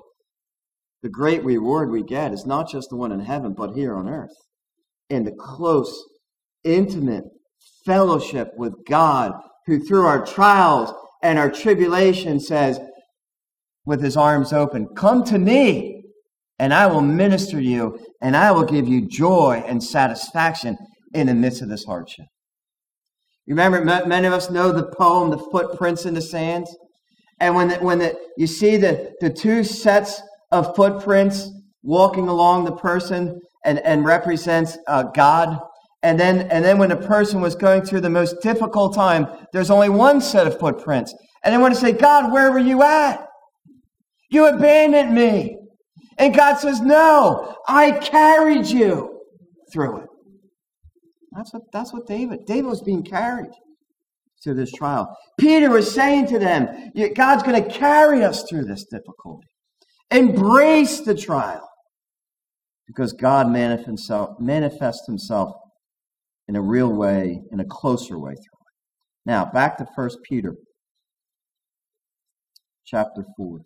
the 1.03 1.09
great 1.09 1.43
reward 1.43 1.91
we 1.91 2.01
get 2.01 2.33
is 2.33 2.45
not 2.45 2.69
just 2.69 2.89
the 2.89 2.95
one 2.95 3.11
in 3.11 3.19
heaven, 3.19 3.53
but 3.53 3.75
here 3.75 3.93
on 3.93 4.07
earth. 4.07 4.31
In 5.09 5.25
the 5.25 5.33
close, 5.37 5.93
intimate 6.63 7.25
fellowship 7.85 8.47
with 8.55 8.73
God, 8.87 9.33
who 9.67 9.79
through 9.79 10.05
our 10.05 10.25
trials 10.25 10.93
and 11.21 11.37
our 11.37 11.51
tribulation 11.51 12.39
says, 12.39 12.79
with 13.85 14.01
his 14.01 14.15
arms 14.15 14.53
open, 14.53 14.87
Come 14.95 15.25
to 15.25 15.37
me, 15.37 16.05
and 16.57 16.73
I 16.73 16.87
will 16.87 17.01
minister 17.01 17.57
to 17.57 17.63
you, 17.63 17.99
and 18.21 18.35
I 18.35 18.51
will 18.51 18.63
give 18.63 18.87
you 18.87 19.05
joy 19.05 19.61
and 19.67 19.83
satisfaction 19.83 20.77
in 21.13 21.27
the 21.27 21.33
midst 21.33 21.61
of 21.61 21.67
this 21.67 21.83
hardship. 21.83 22.25
You 23.45 23.55
remember, 23.55 23.83
many 24.05 24.25
of 24.25 24.31
us 24.31 24.49
know 24.49 24.71
the 24.71 24.89
poem, 24.97 25.31
The 25.31 25.45
Footprints 25.51 26.05
in 26.05 26.13
the 26.13 26.21
Sand? 26.21 26.65
And 27.41 27.55
when, 27.55 27.67
the, 27.67 27.75
when 27.79 27.99
the, 27.99 28.17
you 28.37 28.47
see 28.47 28.77
the, 28.77 29.11
the 29.19 29.29
two 29.29 29.65
sets 29.65 30.21
of 30.53 30.75
footprints 30.75 31.49
walking 31.81 32.29
along 32.29 32.63
the 32.63 32.75
person 32.75 33.41
and, 33.65 33.79
and 33.79 34.05
represents 34.05 34.77
uh, 34.87 35.03
God, 35.03 35.59
and 36.03 36.19
then, 36.19 36.49
and 36.51 36.63
then 36.63 36.77
when 36.77 36.91
a 36.91 36.97
person 36.97 37.41
was 37.41 37.55
going 37.55 37.81
through 37.81 38.01
the 38.01 38.09
most 38.09 38.41
difficult 38.41 38.93
time, 38.93 39.25
there's 39.53 39.71
only 39.71 39.89
one 39.89 40.19
set 40.21 40.45
of 40.45 40.59
footprints. 40.59 41.15
And 41.43 41.53
they 41.53 41.57
want 41.57 41.73
to 41.73 41.79
say, 41.79 41.93
God, 41.93 42.31
where 42.31 42.51
were 42.51 42.59
you 42.59 42.83
at? 42.83 43.25
You 44.29 44.47
abandoned 44.47 45.15
me. 45.15 45.57
And 46.17 46.35
God 46.35 46.57
says, 46.57 46.81
No, 46.81 47.55
I 47.67 47.91
carried 47.91 48.67
you 48.67 49.19
through 49.71 49.97
it. 49.97 50.09
That's 51.31 51.53
what, 51.53 51.63
that's 51.71 51.93
what 51.93 52.05
David, 52.05 52.45
David 52.45 52.65
was 52.65 52.81
being 52.81 53.03
carried 53.03 53.51
through 54.43 54.55
this 54.55 54.71
trial. 54.71 55.15
Peter 55.39 55.69
was 55.69 55.93
saying 55.93 56.27
to 56.27 56.37
them, 56.39 56.91
God's 57.15 57.43
going 57.43 57.63
to 57.63 57.69
carry 57.69 58.23
us 58.23 58.43
through 58.43 58.65
this 58.65 58.85
difficulty. 58.85 59.47
Embrace 60.13 61.01
the 61.01 61.15
trial 61.15 61.67
because 62.85 63.13
God 63.13 63.49
manifests 63.49 65.07
himself 65.07 65.51
in 66.47 66.55
a 66.55 66.61
real 66.61 66.93
way, 66.93 67.41
in 67.51 67.59
a 67.59 67.65
closer 67.65 68.19
way 68.19 68.33
through 68.33 68.37
it. 68.37 69.25
Now, 69.25 69.45
back 69.45 69.77
to 69.77 69.87
1 69.95 70.09
Peter 70.23 70.55
chapter 72.85 73.25
4. 73.37 73.59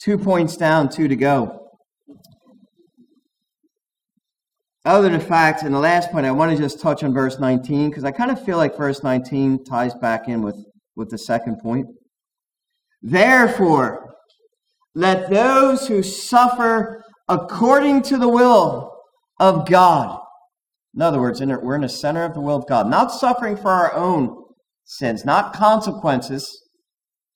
Two 0.00 0.18
points 0.18 0.56
down, 0.56 0.88
two 0.88 1.08
to 1.08 1.16
go. 1.16 1.60
Other 4.84 5.08
than 5.08 5.18
the 5.18 5.24
fact, 5.24 5.62
and 5.62 5.74
the 5.74 5.78
last 5.78 6.12
point, 6.12 6.26
I 6.26 6.30
want 6.30 6.52
to 6.54 6.62
just 6.62 6.80
touch 6.80 7.02
on 7.02 7.14
verse 7.14 7.38
19 7.38 7.88
because 7.88 8.04
I 8.04 8.10
kind 8.10 8.30
of 8.30 8.44
feel 8.44 8.58
like 8.58 8.76
verse 8.76 9.02
19 9.02 9.64
ties 9.64 9.94
back 9.94 10.28
in 10.28 10.42
with, 10.42 10.62
with 10.94 11.08
the 11.08 11.16
second 11.16 11.58
point. 11.60 11.86
Therefore, 13.00 14.14
let 14.94 15.30
those 15.30 15.88
who 15.88 16.02
suffer 16.02 17.04
according 17.28 18.02
to 18.02 18.18
the 18.18 18.28
will 18.28 18.92
of 19.40 19.68
God 19.68 20.20
in 20.94 21.02
other 21.02 21.20
words, 21.20 21.40
we're 21.40 21.74
in 21.74 21.80
the 21.80 21.88
center 21.88 22.24
of 22.24 22.34
the 22.34 22.40
will 22.40 22.56
of 22.56 22.68
God, 22.68 22.88
not 22.88 23.10
suffering 23.10 23.56
for 23.56 23.70
our 23.70 23.92
own 23.94 24.44
sins, 24.84 25.24
not 25.24 25.52
consequences 25.52 26.62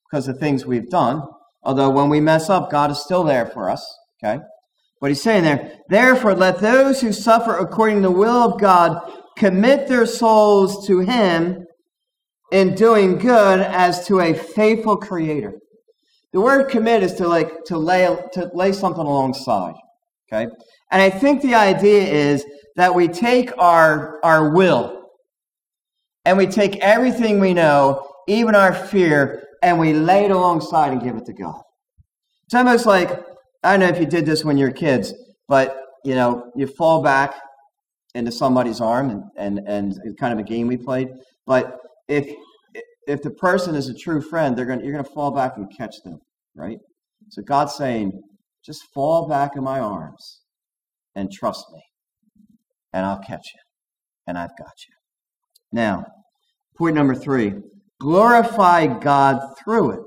because 0.08 0.28
of 0.28 0.38
things 0.38 0.64
we've 0.64 0.88
done. 0.88 1.22
Although 1.64 1.90
when 1.90 2.08
we 2.08 2.20
mess 2.20 2.48
up, 2.48 2.70
God 2.70 2.92
is 2.92 3.02
still 3.02 3.24
there 3.24 3.46
for 3.46 3.68
us. 3.68 3.84
Okay? 4.22 4.40
What 5.00 5.08
he's 5.08 5.22
saying 5.22 5.42
there, 5.42 5.78
therefore, 5.88 6.34
let 6.34 6.60
those 6.60 7.00
who 7.00 7.12
suffer 7.12 7.56
according 7.56 7.96
to 7.96 8.02
the 8.02 8.10
will 8.12 8.52
of 8.52 8.60
God 8.60 9.12
commit 9.36 9.88
their 9.88 10.06
souls 10.06 10.86
to 10.86 11.00
Him 11.00 11.64
in 12.52 12.74
doing 12.74 13.18
good 13.18 13.60
as 13.60 14.06
to 14.06 14.20
a 14.20 14.34
faithful 14.34 14.96
Creator. 14.96 15.54
The 16.32 16.40
word 16.40 16.68
commit 16.68 17.02
is 17.02 17.14
to 17.14 17.28
like 17.28 17.64
to 17.66 17.78
lay 17.78 18.04
to 18.32 18.50
lay 18.54 18.72
something 18.72 19.04
alongside. 19.04 19.74
Okay, 20.30 20.46
and 20.90 21.02
I 21.02 21.10
think 21.10 21.42
the 21.42 21.54
idea 21.54 22.02
is 22.02 22.44
that 22.78 22.94
we 22.94 23.08
take 23.08 23.50
our, 23.58 24.20
our 24.22 24.50
will 24.50 25.02
and 26.24 26.38
we 26.38 26.46
take 26.46 26.76
everything 26.76 27.40
we 27.40 27.52
know, 27.52 28.08
even 28.28 28.54
our 28.54 28.72
fear, 28.72 29.42
and 29.62 29.78
we 29.80 29.92
lay 29.92 30.26
it 30.26 30.30
alongside 30.30 30.92
and 30.92 31.02
give 31.02 31.16
it 31.16 31.26
to 31.26 31.32
God. 31.32 31.60
It's 32.44 32.54
almost 32.54 32.86
like, 32.86 33.10
I 33.64 33.72
don't 33.72 33.80
know 33.80 33.88
if 33.88 33.98
you 33.98 34.06
did 34.06 34.26
this 34.26 34.44
when 34.44 34.56
you 34.56 34.66
were 34.66 34.72
kids, 34.72 35.12
but 35.48 35.76
you 36.04 36.14
know, 36.14 36.52
you 36.54 36.68
fall 36.68 37.02
back 37.02 37.34
into 38.14 38.30
somebody's 38.30 38.80
arm 38.80 39.10
and, 39.10 39.24
and, 39.36 39.60
and 39.66 39.98
it's 40.04 40.14
kind 40.20 40.32
of 40.32 40.38
a 40.38 40.48
game 40.48 40.68
we 40.68 40.76
played. 40.76 41.08
But 41.46 41.78
if 42.06 42.32
if 43.08 43.22
the 43.22 43.30
person 43.30 43.74
is 43.74 43.88
a 43.88 43.94
true 43.94 44.20
friend, 44.20 44.56
they're 44.56 44.66
gonna 44.66 44.84
you're 44.84 44.92
gonna 44.92 45.04
fall 45.04 45.32
back 45.32 45.56
and 45.56 45.66
catch 45.76 45.96
them, 46.04 46.18
right? 46.54 46.78
So 47.30 47.42
God's 47.42 47.74
saying, 47.74 48.12
just 48.64 48.82
fall 48.94 49.28
back 49.28 49.56
in 49.56 49.64
my 49.64 49.80
arms 49.80 50.40
and 51.14 51.30
trust 51.32 51.64
me 51.72 51.82
and 52.92 53.06
I'll 53.06 53.20
catch 53.20 53.46
you. 53.54 53.60
And 54.26 54.36
I've 54.36 54.56
got 54.58 54.72
you. 54.86 54.94
Now, 55.72 56.04
point 56.76 56.94
number 56.94 57.14
three 57.14 57.54
glorify 58.00 58.86
God 58.86 59.40
through 59.62 59.92
it. 59.92 60.00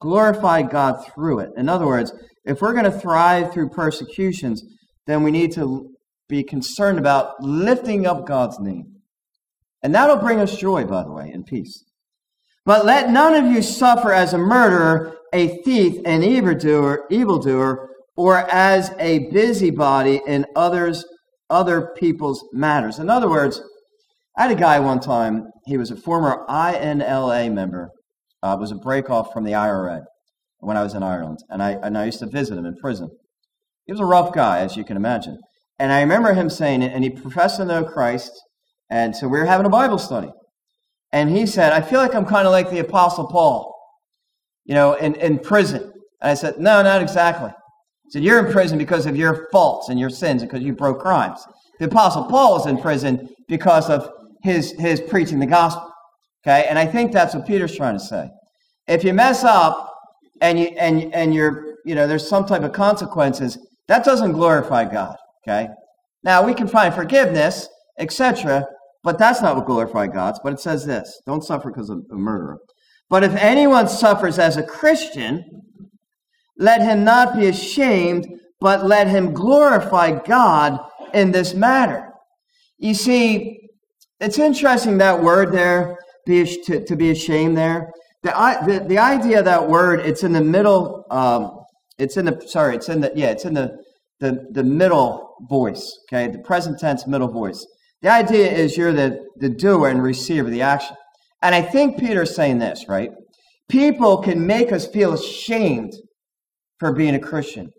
Glorify 0.00 0.62
God 0.62 1.04
through 1.06 1.38
it. 1.38 1.50
In 1.56 1.68
other 1.68 1.86
words, 1.86 2.12
if 2.44 2.60
we're 2.60 2.74
going 2.74 2.84
to 2.84 2.98
thrive 2.98 3.52
through 3.52 3.70
persecutions, 3.70 4.62
then 5.06 5.22
we 5.22 5.30
need 5.30 5.52
to 5.52 5.90
be 6.28 6.42
concerned 6.42 6.98
about 6.98 7.40
lifting 7.40 8.06
up 8.06 8.26
God's 8.26 8.58
name. 8.60 8.93
And 9.84 9.94
that'll 9.94 10.16
bring 10.16 10.40
us 10.40 10.56
joy, 10.56 10.84
by 10.84 11.04
the 11.04 11.12
way, 11.12 11.30
and 11.30 11.46
peace. 11.46 11.84
But 12.64 12.86
let 12.86 13.10
none 13.10 13.34
of 13.34 13.52
you 13.52 13.60
suffer 13.60 14.12
as 14.12 14.32
a 14.32 14.38
murderer, 14.38 15.14
a 15.34 15.62
thief, 15.62 16.00
an 16.06 16.24
evildoer, 16.24 17.04
evildoer, 17.10 17.90
or 18.16 18.38
as 18.50 18.92
a 18.98 19.30
busybody 19.30 20.22
in 20.26 20.46
others' 20.56 21.04
other 21.50 21.92
people's 21.98 22.42
matters. 22.52 22.98
In 22.98 23.10
other 23.10 23.28
words, 23.28 23.60
I 24.38 24.42
had 24.44 24.50
a 24.50 24.60
guy 24.60 24.80
one 24.80 25.00
time, 25.00 25.48
he 25.66 25.76
was 25.76 25.90
a 25.90 25.96
former 25.96 26.46
INLA 26.48 27.52
member, 27.52 27.90
uh, 28.42 28.56
was 28.58 28.72
a 28.72 28.76
break 28.76 29.10
off 29.10 29.32
from 29.32 29.44
the 29.44 29.54
IRA 29.54 30.00
when 30.60 30.78
I 30.78 30.82
was 30.82 30.94
in 30.94 31.02
Ireland, 31.02 31.38
and 31.50 31.62
I, 31.62 31.72
and 31.72 31.98
I 31.98 32.06
used 32.06 32.20
to 32.20 32.26
visit 32.26 32.56
him 32.56 32.64
in 32.64 32.74
prison. 32.76 33.10
He 33.84 33.92
was 33.92 34.00
a 34.00 34.06
rough 34.06 34.32
guy, 34.32 34.60
as 34.60 34.76
you 34.76 34.84
can 34.84 34.96
imagine. 34.96 35.36
And 35.78 35.92
I 35.92 36.00
remember 36.00 36.32
him 36.32 36.48
saying 36.48 36.82
and 36.82 37.04
he 37.04 37.10
professed 37.10 37.58
to 37.58 37.66
know 37.66 37.84
Christ, 37.84 38.32
and 38.90 39.14
so 39.14 39.28
we 39.28 39.38
were 39.38 39.44
having 39.44 39.66
a 39.66 39.70
Bible 39.70 39.98
study. 39.98 40.30
And 41.12 41.30
he 41.30 41.46
said, 41.46 41.72
I 41.72 41.80
feel 41.80 42.00
like 42.00 42.14
I'm 42.14 42.26
kind 42.26 42.46
of 42.46 42.52
like 42.52 42.70
the 42.70 42.80
Apostle 42.80 43.26
Paul, 43.26 43.74
you 44.64 44.74
know, 44.74 44.94
in, 44.94 45.14
in 45.16 45.38
prison. 45.38 45.82
And 45.82 46.30
I 46.30 46.34
said, 46.34 46.58
No, 46.58 46.82
not 46.82 47.00
exactly 47.02 47.50
He 48.04 48.10
said, 48.10 48.24
You're 48.24 48.44
in 48.44 48.52
prison 48.52 48.78
because 48.78 49.06
of 49.06 49.16
your 49.16 49.48
faults 49.52 49.88
and 49.88 49.98
your 49.98 50.10
sins 50.10 50.42
because 50.42 50.62
you 50.62 50.74
broke 50.74 51.00
crimes. 51.00 51.44
The 51.78 51.86
Apostle 51.86 52.24
Paul 52.24 52.60
is 52.60 52.66
in 52.66 52.78
prison 52.78 53.28
because 53.48 53.90
of 53.90 54.10
his, 54.42 54.72
his 54.72 55.00
preaching 55.00 55.38
the 55.38 55.46
gospel. 55.46 55.90
Okay? 56.46 56.66
And 56.68 56.78
I 56.78 56.86
think 56.86 57.12
that's 57.12 57.34
what 57.34 57.46
Peter's 57.46 57.76
trying 57.76 57.96
to 57.98 58.04
say. 58.04 58.28
If 58.86 59.02
you 59.04 59.14
mess 59.14 59.44
up 59.44 59.90
and 60.40 60.58
you 60.58 60.66
and 60.78 61.14
and 61.14 61.34
you're 61.34 61.76
you 61.84 61.94
know 61.94 62.06
there's 62.06 62.28
some 62.28 62.44
type 62.44 62.62
of 62.62 62.72
consequences, 62.72 63.58
that 63.88 64.04
doesn't 64.04 64.32
glorify 64.32 64.84
God. 64.84 65.16
Okay? 65.46 65.68
Now 66.22 66.44
we 66.44 66.54
can 66.54 66.68
find 66.68 66.94
forgiveness, 66.94 67.68
etc., 67.98 68.66
but 69.02 69.18
that's 69.18 69.42
not 69.42 69.56
what 69.56 69.66
glorifies 69.66 70.10
God's. 70.12 70.40
But 70.42 70.54
it 70.54 70.60
says 70.60 70.86
this: 70.86 71.20
don't 71.26 71.44
suffer 71.44 71.70
because 71.70 71.90
of 71.90 72.02
a 72.10 72.16
murderer. 72.16 72.58
But 73.10 73.22
if 73.22 73.34
anyone 73.36 73.88
suffers 73.88 74.38
as 74.38 74.56
a 74.56 74.62
Christian, 74.62 75.44
let 76.58 76.80
him 76.80 77.04
not 77.04 77.36
be 77.36 77.46
ashamed, 77.46 78.26
but 78.60 78.86
let 78.86 79.08
him 79.08 79.32
glorify 79.32 80.22
God 80.24 80.78
in 81.12 81.32
this 81.32 81.54
matter. 81.54 82.10
You 82.78 82.94
see, 82.94 83.58
it's 84.20 84.38
interesting 84.38 84.98
that 84.98 85.22
word 85.22 85.52
there, 85.52 85.98
be, 86.26 86.44
to, 86.64 86.84
to 86.84 86.96
be 86.96 87.10
ashamed 87.10 87.56
there. 87.56 87.90
The, 88.22 88.30
the, 88.66 88.88
the 88.88 88.98
idea 88.98 89.40
of 89.40 89.44
that 89.44 89.68
word, 89.68 90.00
it's 90.00 90.22
in 90.22 90.32
the 90.32 90.40
middle, 90.40 91.04
um, 91.10 91.60
it's 91.98 92.16
in 92.16 92.24
the, 92.24 92.42
sorry, 92.46 92.76
it's 92.76 92.88
in 92.88 93.00
the, 93.00 93.12
yeah, 93.14 93.30
it's 93.30 93.44
in 93.44 93.54
the, 93.54 93.76
the, 94.20 94.46
the 94.52 94.64
middle 94.64 95.34
voice, 95.50 95.98
okay, 96.08 96.30
the 96.30 96.38
present 96.38 96.78
tense 96.78 97.06
middle 97.06 97.28
voice. 97.28 97.66
The 98.04 98.12
idea 98.12 98.52
is 98.52 98.76
you're 98.76 98.92
the, 98.92 99.18
the 99.38 99.48
doer 99.48 99.88
and 99.88 100.02
receiver 100.02 100.46
of 100.46 100.52
the 100.52 100.62
action. 100.62 100.94
And 101.42 101.54
I 101.54 101.62
think 101.62 101.98
Peter's 101.98 102.36
saying 102.36 102.58
this, 102.58 102.84
right? 102.88 103.10
People 103.68 104.18
can 104.18 104.46
make 104.46 104.72
us 104.72 104.86
feel 104.86 105.14
ashamed 105.14 105.94
for 106.78 106.92
being 106.92 107.16
a 107.16 107.18
Christian. 107.18 107.70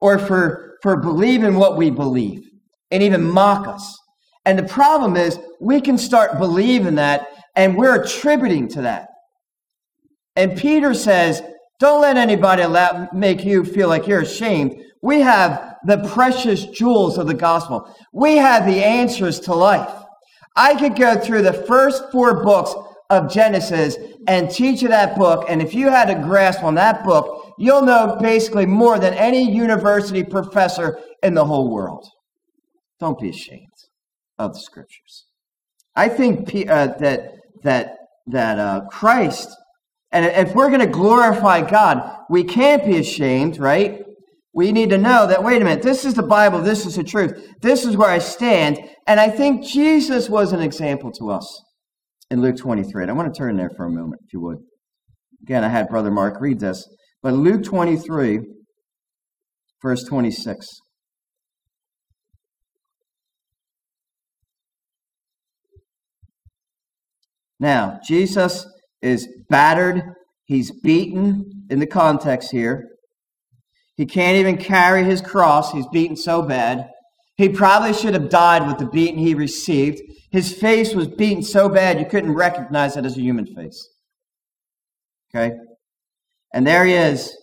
or 0.00 0.18
for, 0.18 0.76
for 0.82 1.00
believing 1.00 1.54
what 1.56 1.78
we 1.78 1.88
believe 1.90 2.42
and 2.90 3.02
even 3.02 3.24
mock 3.24 3.66
us. 3.66 3.98
And 4.44 4.58
the 4.58 4.64
problem 4.64 5.16
is 5.16 5.38
we 5.60 5.80
can 5.80 5.96
start 5.96 6.38
believing 6.38 6.96
that 6.96 7.26
and 7.56 7.74
we're 7.74 8.02
attributing 8.02 8.68
to 8.68 8.82
that. 8.82 9.08
And 10.36 10.58
Peter 10.58 10.92
says, 10.92 11.42
don't 11.80 12.00
let 12.00 12.16
anybody 12.16 12.64
make 13.12 13.44
you 13.44 13.64
feel 13.64 13.88
like 13.88 14.06
you're 14.06 14.22
ashamed. 14.22 14.80
We 15.02 15.20
have 15.20 15.76
the 15.84 16.08
precious 16.14 16.66
jewels 16.66 17.18
of 17.18 17.26
the 17.26 17.34
gospel. 17.34 17.94
We 18.12 18.36
have 18.36 18.66
the 18.66 18.82
answers 18.82 19.40
to 19.40 19.54
life. 19.54 19.92
I 20.56 20.76
could 20.76 20.96
go 20.96 21.16
through 21.16 21.42
the 21.42 21.52
first 21.52 22.10
four 22.12 22.44
books 22.44 22.74
of 23.10 23.30
Genesis 23.30 23.96
and 24.28 24.50
teach 24.50 24.82
you 24.82 24.88
that 24.88 25.16
book. 25.16 25.46
And 25.48 25.60
if 25.60 25.74
you 25.74 25.90
had 25.90 26.10
a 26.10 26.22
grasp 26.22 26.62
on 26.62 26.74
that 26.76 27.04
book, 27.04 27.54
you'll 27.58 27.82
know 27.82 28.16
basically 28.20 28.66
more 28.66 28.98
than 28.98 29.14
any 29.14 29.50
university 29.50 30.22
professor 30.22 30.98
in 31.22 31.34
the 31.34 31.44
whole 31.44 31.70
world. 31.70 32.06
Don't 33.00 33.18
be 33.18 33.28
ashamed 33.28 33.66
of 34.38 34.54
the 34.54 34.60
scriptures. 34.60 35.26
I 35.96 36.08
think 36.08 36.48
uh, 36.68 36.86
that 36.98 37.34
that 37.62 37.96
that 38.26 38.58
uh, 38.58 38.80
Christ, 38.90 39.54
and 40.14 40.24
if 40.48 40.54
we're 40.54 40.68
going 40.68 40.80
to 40.80 40.86
glorify 40.86 41.68
God, 41.68 42.18
we 42.30 42.44
can't 42.44 42.84
be 42.84 42.98
ashamed, 42.98 43.58
right? 43.58 44.00
We 44.54 44.70
need 44.70 44.90
to 44.90 44.98
know 44.98 45.26
that, 45.26 45.42
wait 45.42 45.60
a 45.60 45.64
minute, 45.64 45.82
this 45.82 46.04
is 46.04 46.14
the 46.14 46.22
Bible, 46.22 46.62
this 46.62 46.86
is 46.86 46.94
the 46.94 47.02
truth, 47.02 47.32
this 47.60 47.84
is 47.84 47.96
where 47.96 48.08
I 48.08 48.20
stand. 48.20 48.78
And 49.08 49.18
I 49.18 49.28
think 49.28 49.66
Jesus 49.66 50.30
was 50.30 50.52
an 50.52 50.60
example 50.60 51.10
to 51.18 51.30
us 51.30 51.62
in 52.30 52.40
Luke 52.40 52.56
23. 52.56 53.02
And 53.02 53.10
I 53.10 53.14
want 53.14 53.34
to 53.34 53.36
turn 53.36 53.56
there 53.56 53.70
for 53.76 53.86
a 53.86 53.90
moment, 53.90 54.22
if 54.24 54.32
you 54.32 54.40
would. 54.40 54.58
Again, 55.42 55.64
I 55.64 55.68
had 55.68 55.88
Brother 55.88 56.12
Mark 56.12 56.40
read 56.40 56.60
this. 56.60 56.88
But 57.20 57.34
Luke 57.34 57.64
23, 57.64 58.38
verse 59.82 60.04
26. 60.04 60.68
Now, 67.58 67.98
Jesus 68.06 68.64
is 69.04 69.28
battered, 69.48 70.02
he's 70.46 70.72
beaten 70.80 71.66
in 71.70 71.78
the 71.78 71.86
context 71.86 72.50
here. 72.50 72.88
He 73.96 74.06
can't 74.06 74.38
even 74.38 74.56
carry 74.56 75.04
his 75.04 75.20
cross, 75.20 75.72
he's 75.72 75.86
beaten 75.92 76.16
so 76.16 76.42
bad. 76.42 76.88
He 77.36 77.48
probably 77.48 77.92
should 77.92 78.14
have 78.14 78.28
died 78.28 78.66
with 78.66 78.78
the 78.78 78.86
beating 78.86 79.18
he 79.18 79.34
received. 79.34 80.00
His 80.30 80.52
face 80.52 80.94
was 80.94 81.08
beaten 81.08 81.42
so 81.42 81.68
bad 81.68 81.98
you 81.98 82.06
couldn't 82.06 82.34
recognize 82.34 82.96
it 82.96 83.04
as 83.04 83.16
a 83.16 83.20
human 83.20 83.46
face. 83.46 83.88
Okay? 85.34 85.54
And 86.52 86.66
there 86.66 86.84
he 86.84 86.94
is. 86.94 87.36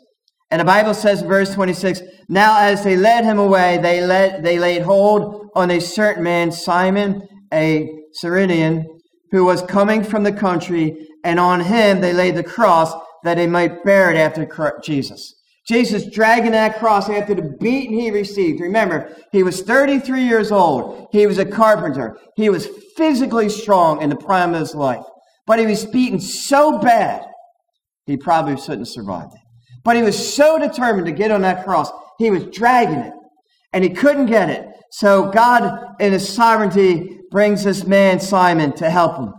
And 0.50 0.60
the 0.60 0.66
Bible 0.66 0.94
says 0.94 1.22
in 1.22 1.28
verse 1.28 1.54
26, 1.54 2.02
Now 2.30 2.60
as 2.60 2.84
they 2.84 2.98
led 2.98 3.24
him 3.24 3.40
away, 3.40 3.80
they, 3.82 4.02
led, 4.02 4.44
they 4.44 4.60
laid 4.60 4.82
hold 4.82 5.48
on 5.56 5.72
a 5.72 5.80
certain 5.80 6.24
man, 6.24 6.52
Simon, 6.52 7.22
a 7.54 7.90
Cyrenian, 8.14 8.86
who 9.32 9.46
was 9.46 9.62
coming 9.62 10.04
from 10.04 10.24
the 10.24 10.32
country, 10.32 11.08
and 11.24 11.40
on 11.40 11.60
him 11.60 12.02
they 12.02 12.14
laid 12.14 12.36
the 12.36 12.44
cross 12.44 12.94
that 13.24 13.36
they 13.36 13.48
might 13.48 13.84
bear 13.84 14.12
it 14.12 14.18
after 14.18 14.48
Jesus. 14.84 15.36
Jesus 15.68 16.10
dragging 16.10 16.52
that 16.52 16.80
cross 16.80 17.10
after 17.10 17.36
the 17.36 17.56
beating 17.60 18.00
he 18.00 18.10
received. 18.10 18.60
Remember, 18.60 19.16
he 19.32 19.44
was 19.44 19.62
33 19.62 20.24
years 20.24 20.52
old. 20.52 21.08
He 21.12 21.28
was 21.28 21.38
a 21.38 21.46
carpenter. 21.46 22.18
He 22.36 22.50
was 22.50 22.68
physically 22.98 23.48
strong 23.48 24.02
in 24.02 24.10
the 24.10 24.16
prime 24.16 24.54
of 24.54 24.60
his 24.60 24.76
life. 24.76 25.06
But 25.46 25.60
he 25.60 25.66
was 25.66 25.86
beaten 25.86 26.20
so 26.20 26.80
bad, 26.80 27.26
he 28.06 28.18
probably 28.18 28.58
shouldn't 28.58 28.82
have 28.82 28.88
survived 28.88 29.34
it. 29.34 29.42
But 29.84 29.96
he 29.96 30.02
was 30.02 30.34
so 30.34 30.60
determined 30.60 31.08
to 31.08 31.12
get 31.12 31.32
on 31.32 31.42
that 31.42 31.64
cross, 31.64 31.92
he 32.18 32.32
was 32.32 32.46
dragging 32.46 33.00
it. 33.00 33.14
And 33.74 33.84
he 33.84 33.90
couldn't 33.90 34.26
get 34.26 34.50
it. 34.50 34.68
So 34.92 35.32
God, 35.32 35.96
in 36.00 36.12
his 36.12 36.28
sovereignty, 36.28 37.20
brings 37.30 37.64
this 37.64 37.86
man, 37.86 38.20
Simon, 38.20 38.74
to 38.74 38.90
help 38.90 39.18
him. 39.18 39.34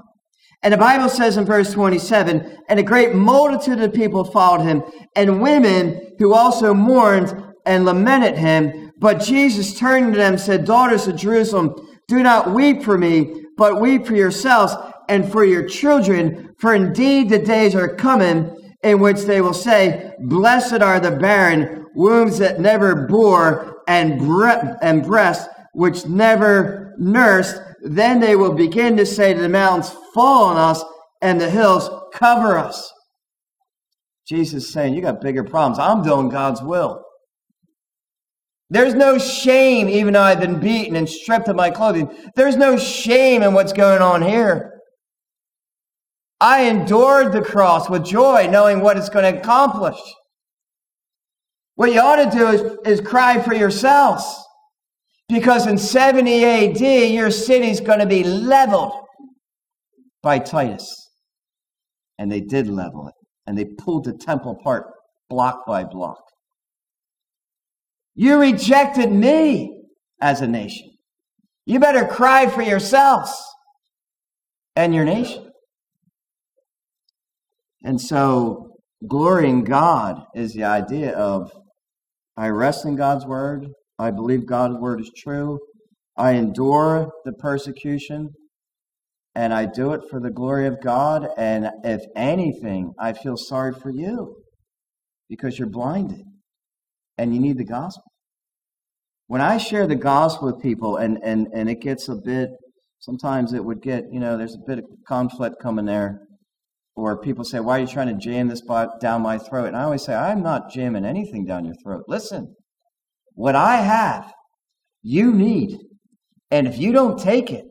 And 0.63 0.73
the 0.73 0.79
Bible 0.79 1.09
says 1.09 1.37
in 1.37 1.45
verse 1.45 1.73
27, 1.73 2.59
and 2.69 2.79
a 2.79 2.85
great 2.85 3.15
multitude 3.15 3.81
of 3.81 3.93
people 3.93 4.25
followed 4.25 4.63
him, 4.63 4.83
and 5.17 5.43
women 5.43 6.13
who 6.19 6.35
also 6.35 6.73
mourned 6.73 7.35
and 7.67 7.85
lamented 7.85 8.39
him. 8.39 8.93
But 8.99 9.21
Jesus 9.21 9.77
turning 9.77 10.13
to 10.13 10.19
them 10.19 10.39
said, 10.39 10.65
Daughters 10.65 11.09
of 11.09 11.17
Jerusalem, 11.17 11.75
do 12.07 12.23
not 12.23 12.53
weep 12.53 12.83
for 12.83 12.97
me, 12.97 13.45
but 13.57 13.81
weep 13.81 14.07
for 14.07 14.15
yourselves 14.15 14.75
and 15.09 15.31
for 15.31 15.45
your 15.45 15.67
children. 15.67 16.55
For 16.59 16.75
indeed 16.75 17.29
the 17.29 17.39
days 17.39 17.75
are 17.75 17.97
coming 17.97 18.57
in 18.85 19.01
which 19.01 19.23
they 19.23 19.41
will 19.41 19.55
say, 19.55 20.13
Blessed 20.21 20.81
are 20.81 21.01
the 21.01 21.11
barren, 21.11 21.87
wombs 21.95 22.39
that 22.39 22.61
never 22.61 23.07
bore, 23.07 23.83
and, 23.89 24.19
bre- 24.21 24.77
and 24.81 25.03
breasts 25.03 25.49
which 25.73 26.07
never 26.07 26.95
nursed 26.99 27.61
then 27.83 28.21
they 28.21 28.37
will 28.37 28.53
begin 28.53 28.97
to 28.97 29.07
say 29.07 29.35
to 29.35 29.41
the 29.41 29.49
mountains, 29.49 29.95
Fall 30.15 30.45
on 30.45 30.57
us, 30.57 30.85
and 31.21 31.41
the 31.41 31.51
hills, 31.51 31.91
cover 32.15 32.57
us. 32.57 32.93
Jesus 34.27 34.65
is 34.65 34.73
saying, 34.73 34.95
You 34.95 35.03
got 35.03 35.21
bigger 35.21 35.45
problems. 35.45 35.79
I'm 35.79 36.03
doing 36.03 36.29
God's 36.29 36.63
will. 36.63 37.05
There's 38.71 38.95
no 38.95 39.19
shame, 39.19 39.89
even 39.89 40.15
though 40.15 40.23
I've 40.23 40.41
been 40.41 40.61
beaten 40.61 40.97
and 40.97 41.09
stripped 41.09 41.49
of 41.49 41.57
my 41.57 41.71
clothing. 41.71 42.11
There's 42.37 42.57
no 42.57 42.79
shame 42.79 43.43
in 43.43 43.53
what's 43.53 43.73
going 43.73 44.01
on 44.01 44.23
here. 44.23 44.81
I 46.41 46.63
endured 46.65 47.33
the 47.33 47.43
cross 47.43 47.91
with 47.91 48.05
joy, 48.05 48.49
knowing 48.51 48.81
what 48.81 48.97
it's 48.97 49.09
going 49.09 49.31
to 49.31 49.39
accomplish. 49.39 49.99
What 51.75 51.93
you 51.93 52.01
ought 52.01 52.31
to 52.31 52.37
do 52.37 52.49
is, 52.49 53.01
is 53.01 53.07
cry 53.07 53.41
for 53.43 53.55
yourselves. 53.55 54.25
Because 55.33 55.67
in 55.67 55.79
70 55.79 56.45
AD, 56.45 57.11
your 57.11 57.31
city's 57.31 57.81
going 57.81 58.01
to 58.01 58.07
be 58.07 58.23
leveled 58.23 58.93
by 60.23 60.39
Titus. 60.39 60.87
And 62.19 62.31
they 62.31 62.43
did 62.43 62.69
level 62.69 63.09
it. 63.09 63.15
And 63.47 63.57
they 63.57 63.65
pulled 63.65 64.05
the 64.05 64.13
temple 64.13 64.59
apart 64.61 64.89
block 65.31 65.65
by 65.67 65.85
block. 65.85 66.21
You 68.15 68.39
rejected 68.39 69.11
me 69.11 69.85
as 70.21 70.43
a 70.43 70.47
nation. 70.47 70.91
You 71.65 71.81
better 71.81 72.07
cry 72.07 72.47
for 72.51 72.61
yourselves 72.61 73.33
and 74.77 74.95
your 74.95 75.07
nation. 75.07 75.51
And 77.83 77.99
so, 77.99 78.75
glorying 79.09 79.65
God 79.65 80.25
is 80.35 80.53
the 80.53 80.65
idea 80.65 81.13
of 81.13 81.51
I 82.37 82.49
rest 82.49 82.85
in 82.85 82.97
God's 82.97 83.25
word, 83.25 83.69
I 84.03 84.11
believe 84.11 84.47
God's 84.47 84.77
word 84.79 85.01
is 85.01 85.11
true. 85.17 85.61
I 86.17 86.33
endure 86.33 87.11
the 87.25 87.33
persecution 87.33 88.31
and 89.35 89.55
I 89.55 89.67
do 89.67 89.93
it 89.93 90.03
for 90.11 90.21
the 90.21 90.31
glory 90.31 90.67
of 90.67 90.83
God. 90.83 91.27
And 91.39 91.71
if 91.85 92.03
anything, 92.17 92.93
I 92.99 93.13
feel 93.13 93.37
sorry 93.37 93.73
for 93.73 93.91
you 93.91 94.37
because 95.29 95.59
you're 95.59 95.71
blinded 95.71 96.23
and 97.17 97.35
you 97.35 97.41
need 97.41 97.59
the 97.59 97.65
gospel. 97.65 98.05
When 99.29 99.41
I 99.41 99.57
share 99.57 99.87
the 99.87 99.97
gospel 99.97 100.53
with 100.53 100.61
people 100.61 100.97
and, 100.97 101.19
and, 101.23 101.47
and 101.55 101.71
it 101.71 101.81
gets 101.81 102.09
a 102.09 102.17
bit, 102.17 102.51
sometimes 102.99 103.55
it 103.55 103.65
would 103.65 103.81
get, 103.81 104.05
you 104.13 104.21
know, 104.21 104.37
there's 104.37 104.57
a 104.57 104.67
bit 104.67 104.79
of 104.79 104.85
conflict 105.07 105.57
coming 105.63 105.87
there. 105.87 106.21
Or 106.95 107.19
people 107.19 107.45
say, 107.45 107.61
why 107.61 107.79
are 107.79 107.81
you 107.81 107.87
trying 107.87 108.09
to 108.09 108.23
jam 108.23 108.49
this 108.49 108.61
down 109.01 109.23
my 109.23 109.39
throat? 109.39 109.69
And 109.69 109.77
I 109.77 109.85
always 109.85 110.05
say, 110.05 110.15
I'm 110.15 110.43
not 110.43 110.71
jamming 110.71 111.07
anything 111.07 111.47
down 111.47 111.65
your 111.65 111.77
throat. 111.83 112.05
Listen, 112.07 112.55
what 113.35 113.57
I 113.57 113.77
have, 113.77 114.33
you 115.03 115.33
need. 115.33 115.79
And 116.51 116.67
if 116.67 116.79
you 116.79 116.93
don't 116.93 117.19
take 117.19 117.51
it, 117.51 117.65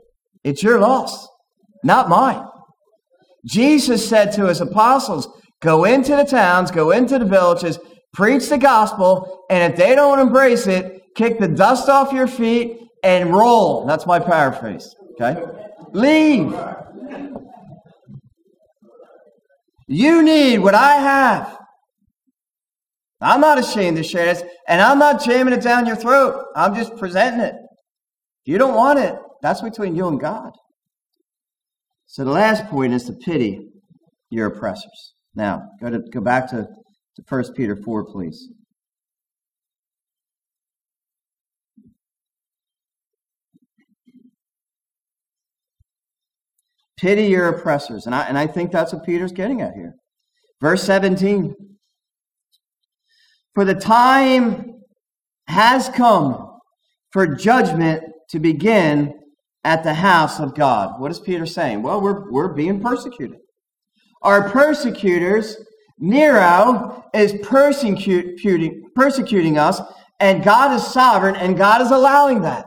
it's 0.43 0.63
your 0.63 0.79
loss, 0.79 1.27
not 1.83 2.09
mine. 2.09 2.43
Jesus 3.45 4.07
said 4.07 4.31
to 4.33 4.47
his 4.47 4.61
apostles, 4.61 5.27
Go 5.61 5.85
into 5.85 6.15
the 6.15 6.23
towns, 6.23 6.71
go 6.71 6.89
into 6.89 7.19
the 7.19 7.25
villages, 7.25 7.77
preach 8.13 8.49
the 8.49 8.57
gospel, 8.57 9.45
and 9.49 9.71
if 9.71 9.77
they 9.77 9.95
don't 9.95 10.19
embrace 10.19 10.65
it, 10.65 11.03
kick 11.15 11.39
the 11.39 11.47
dust 11.47 11.87
off 11.87 12.11
your 12.11 12.27
feet 12.27 12.77
and 13.03 13.31
roll. 13.31 13.85
That's 13.85 14.07
my 14.07 14.19
paraphrase. 14.19 14.95
Okay? 15.13 15.39
Leave. 15.93 16.55
You 19.87 20.23
need 20.23 20.59
what 20.59 20.73
I 20.73 20.95
have. 20.95 21.60
I'm 23.21 23.41
not 23.41 23.59
ashamed 23.59 23.97
to 23.97 24.03
share 24.03 24.25
this, 24.25 24.43
and 24.67 24.81
I'm 24.81 24.97
not 24.97 25.23
jamming 25.23 25.53
it 25.53 25.61
down 25.61 25.85
your 25.85 25.95
throat. 25.95 26.45
I'm 26.55 26.73
just 26.73 26.97
presenting 26.97 27.41
it. 27.41 27.53
If 27.53 28.51
you 28.51 28.57
don't 28.57 28.75
want 28.75 28.99
it, 28.99 29.15
that's 29.41 29.61
between 29.61 29.95
you 29.95 30.07
and 30.07 30.19
God. 30.19 30.51
So 32.07 32.25
the 32.25 32.31
last 32.31 32.65
point 32.67 32.93
is 32.93 33.03
to 33.05 33.13
pity 33.13 33.69
your 34.31 34.47
oppressors. 34.47 35.13
Now, 35.35 35.61
go 35.79 35.89
to 35.89 35.99
go 35.99 36.19
back 36.19 36.49
to, 36.49 36.63
to 36.63 37.23
1 37.27 37.53
Peter 37.55 37.75
4, 37.75 38.05
please. 38.11 38.49
Pity 46.97 47.25
your 47.25 47.47
oppressors. 47.47 48.05
And 48.05 48.13
I, 48.13 48.23
and 48.27 48.37
I 48.37 48.45
think 48.45 48.71
that's 48.71 48.93
what 48.93 49.05
Peter's 49.05 49.31
getting 49.31 49.61
at 49.61 49.73
here. 49.73 49.93
Verse 50.59 50.83
17. 50.83 51.55
For 53.53 53.65
the 53.65 53.75
time 53.75 54.81
has 55.47 55.89
come 55.89 56.57
for 57.11 57.27
judgment 57.27 58.03
to 58.29 58.39
begin 58.39 59.13
at 59.63 59.83
the 59.83 59.93
house 59.93 60.39
of 60.39 60.55
God. 60.55 60.99
What 60.99 61.11
is 61.11 61.19
Peter 61.19 61.45
saying? 61.45 61.83
Well, 61.83 62.01
we're, 62.01 62.31
we're 62.31 62.53
being 62.53 62.81
persecuted. 62.81 63.37
Our 64.21 64.49
persecutors, 64.49 65.57
Nero, 65.99 67.03
is 67.13 67.33
persecuting, 67.43 68.83
persecuting 68.95 69.57
us, 69.57 69.81
and 70.19 70.43
God 70.43 70.73
is 70.73 70.85
sovereign, 70.85 71.35
and 71.35 71.57
God 71.57 71.81
is 71.81 71.91
allowing 71.91 72.41
that. 72.43 72.65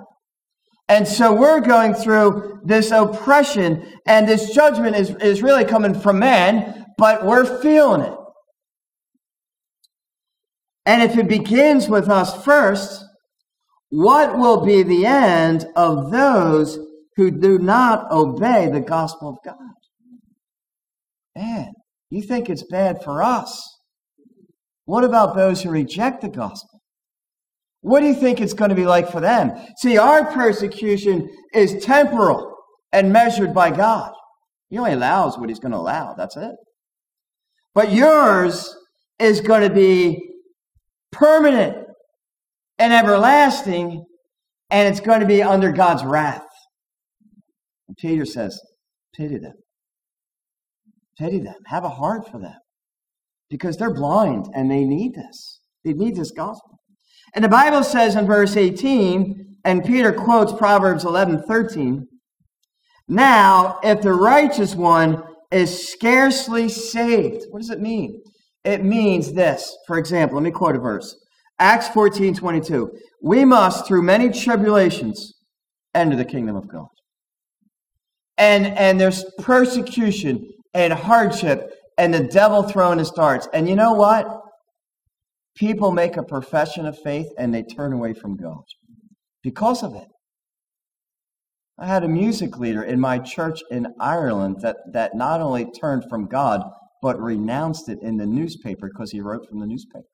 And 0.88 1.08
so 1.08 1.32
we're 1.32 1.60
going 1.60 1.94
through 1.94 2.60
this 2.64 2.90
oppression, 2.90 3.84
and 4.06 4.28
this 4.28 4.52
judgment 4.52 4.96
is, 4.96 5.10
is 5.16 5.42
really 5.42 5.64
coming 5.64 5.94
from 5.98 6.18
man, 6.18 6.84
but 6.98 7.24
we're 7.24 7.60
feeling 7.62 8.02
it. 8.02 8.14
And 10.86 11.02
if 11.02 11.16
it 11.16 11.28
begins 11.28 11.88
with 11.88 12.08
us 12.08 12.44
first, 12.44 13.04
what 13.90 14.36
will 14.36 14.64
be 14.64 14.82
the 14.82 15.06
end 15.06 15.66
of 15.76 16.10
those 16.10 16.78
who 17.16 17.30
do 17.30 17.58
not 17.58 18.10
obey 18.10 18.68
the 18.68 18.80
gospel 18.80 19.30
of 19.30 19.36
God? 19.44 19.56
Man, 21.36 21.72
you 22.10 22.22
think 22.22 22.50
it's 22.50 22.64
bad 22.64 23.02
for 23.02 23.22
us. 23.22 23.78
What 24.84 25.04
about 25.04 25.34
those 25.34 25.62
who 25.62 25.70
reject 25.70 26.20
the 26.20 26.28
gospel? 26.28 26.80
What 27.80 28.00
do 28.00 28.06
you 28.06 28.14
think 28.14 28.40
it's 28.40 28.54
going 28.54 28.70
to 28.70 28.74
be 28.74 28.86
like 28.86 29.10
for 29.10 29.20
them? 29.20 29.52
See, 29.78 29.98
our 29.98 30.30
persecution 30.32 31.28
is 31.52 31.84
temporal 31.84 32.54
and 32.92 33.12
measured 33.12 33.54
by 33.54 33.70
God. 33.70 34.12
He 34.70 34.78
only 34.78 34.92
allows 34.92 35.38
what 35.38 35.48
he's 35.48 35.58
going 35.58 35.72
to 35.72 35.78
allow. 35.78 36.14
That's 36.14 36.36
it. 36.36 36.54
But 37.74 37.92
yours 37.92 38.74
is 39.18 39.40
going 39.40 39.68
to 39.68 39.74
be 39.74 40.33
permanent 41.14 41.86
and 42.78 42.92
everlasting, 42.92 44.04
and 44.70 44.88
it's 44.88 45.00
going 45.00 45.20
to 45.20 45.26
be 45.26 45.42
under 45.42 45.72
God's 45.72 46.04
wrath. 46.04 46.44
And 47.88 47.96
Peter 47.96 48.24
says, 48.24 48.60
Pity 49.14 49.38
them. 49.38 49.54
Pity 51.18 51.38
them. 51.38 51.54
Have 51.66 51.84
a 51.84 51.88
heart 51.88 52.28
for 52.30 52.40
them. 52.40 52.56
Because 53.48 53.76
they're 53.76 53.94
blind 53.94 54.46
and 54.54 54.70
they 54.70 54.84
need 54.84 55.14
this. 55.14 55.60
They 55.84 55.92
need 55.92 56.16
this 56.16 56.32
gospel. 56.32 56.78
And 57.34 57.44
the 57.44 57.48
Bible 57.48 57.84
says 57.84 58.16
in 58.16 58.26
verse 58.26 58.56
18, 58.56 59.58
and 59.64 59.84
Peter 59.84 60.12
quotes 60.12 60.52
Proverbs 60.52 61.04
11 61.04 61.44
13, 61.46 62.06
Now, 63.08 63.78
if 63.82 64.02
the 64.02 64.12
righteous 64.12 64.74
one 64.74 65.22
is 65.50 65.88
scarcely 65.88 66.68
saved, 66.68 67.46
what 67.50 67.60
does 67.60 67.70
it 67.70 67.80
mean? 67.80 68.23
It 68.64 68.84
means 68.84 69.32
this. 69.32 69.76
For 69.86 69.98
example, 69.98 70.36
let 70.36 70.44
me 70.44 70.50
quote 70.50 70.76
a 70.76 70.78
verse. 70.78 71.14
Acts 71.58 71.88
14 71.88 72.34
22. 72.34 72.90
We 73.22 73.44
must, 73.44 73.86
through 73.86 74.02
many 74.02 74.30
tribulations, 74.30 75.34
enter 75.94 76.16
the 76.16 76.24
kingdom 76.24 76.56
of 76.56 76.68
God. 76.68 76.88
And, 78.36 78.66
and 78.66 79.00
there's 79.00 79.24
persecution 79.38 80.48
and 80.72 80.92
hardship 80.92 81.70
and 81.96 82.12
the 82.12 82.24
devil 82.24 82.62
throwing 82.64 82.98
his 82.98 83.10
darts. 83.10 83.48
And 83.52 83.68
you 83.68 83.76
know 83.76 83.92
what? 83.92 84.26
People 85.56 85.92
make 85.92 86.16
a 86.16 86.24
profession 86.24 86.84
of 86.86 86.98
faith 86.98 87.28
and 87.38 87.54
they 87.54 87.62
turn 87.62 87.92
away 87.92 88.12
from 88.12 88.36
God 88.36 88.62
because 89.42 89.84
of 89.84 89.94
it. 89.94 90.08
I 91.78 91.86
had 91.86 92.04
a 92.04 92.08
music 92.08 92.58
leader 92.58 92.82
in 92.82 92.98
my 93.00 93.18
church 93.18 93.60
in 93.70 93.88
Ireland 94.00 94.58
that, 94.62 94.76
that 94.92 95.14
not 95.14 95.40
only 95.40 95.70
turned 95.70 96.04
from 96.08 96.26
God, 96.26 96.62
but 97.04 97.20
renounced 97.20 97.90
it 97.90 97.98
in 98.00 98.16
the 98.16 98.24
newspaper 98.24 98.88
because 98.88 99.10
he 99.10 99.20
wrote 99.20 99.46
from 99.46 99.60
the 99.60 99.66
newspaper. 99.66 100.06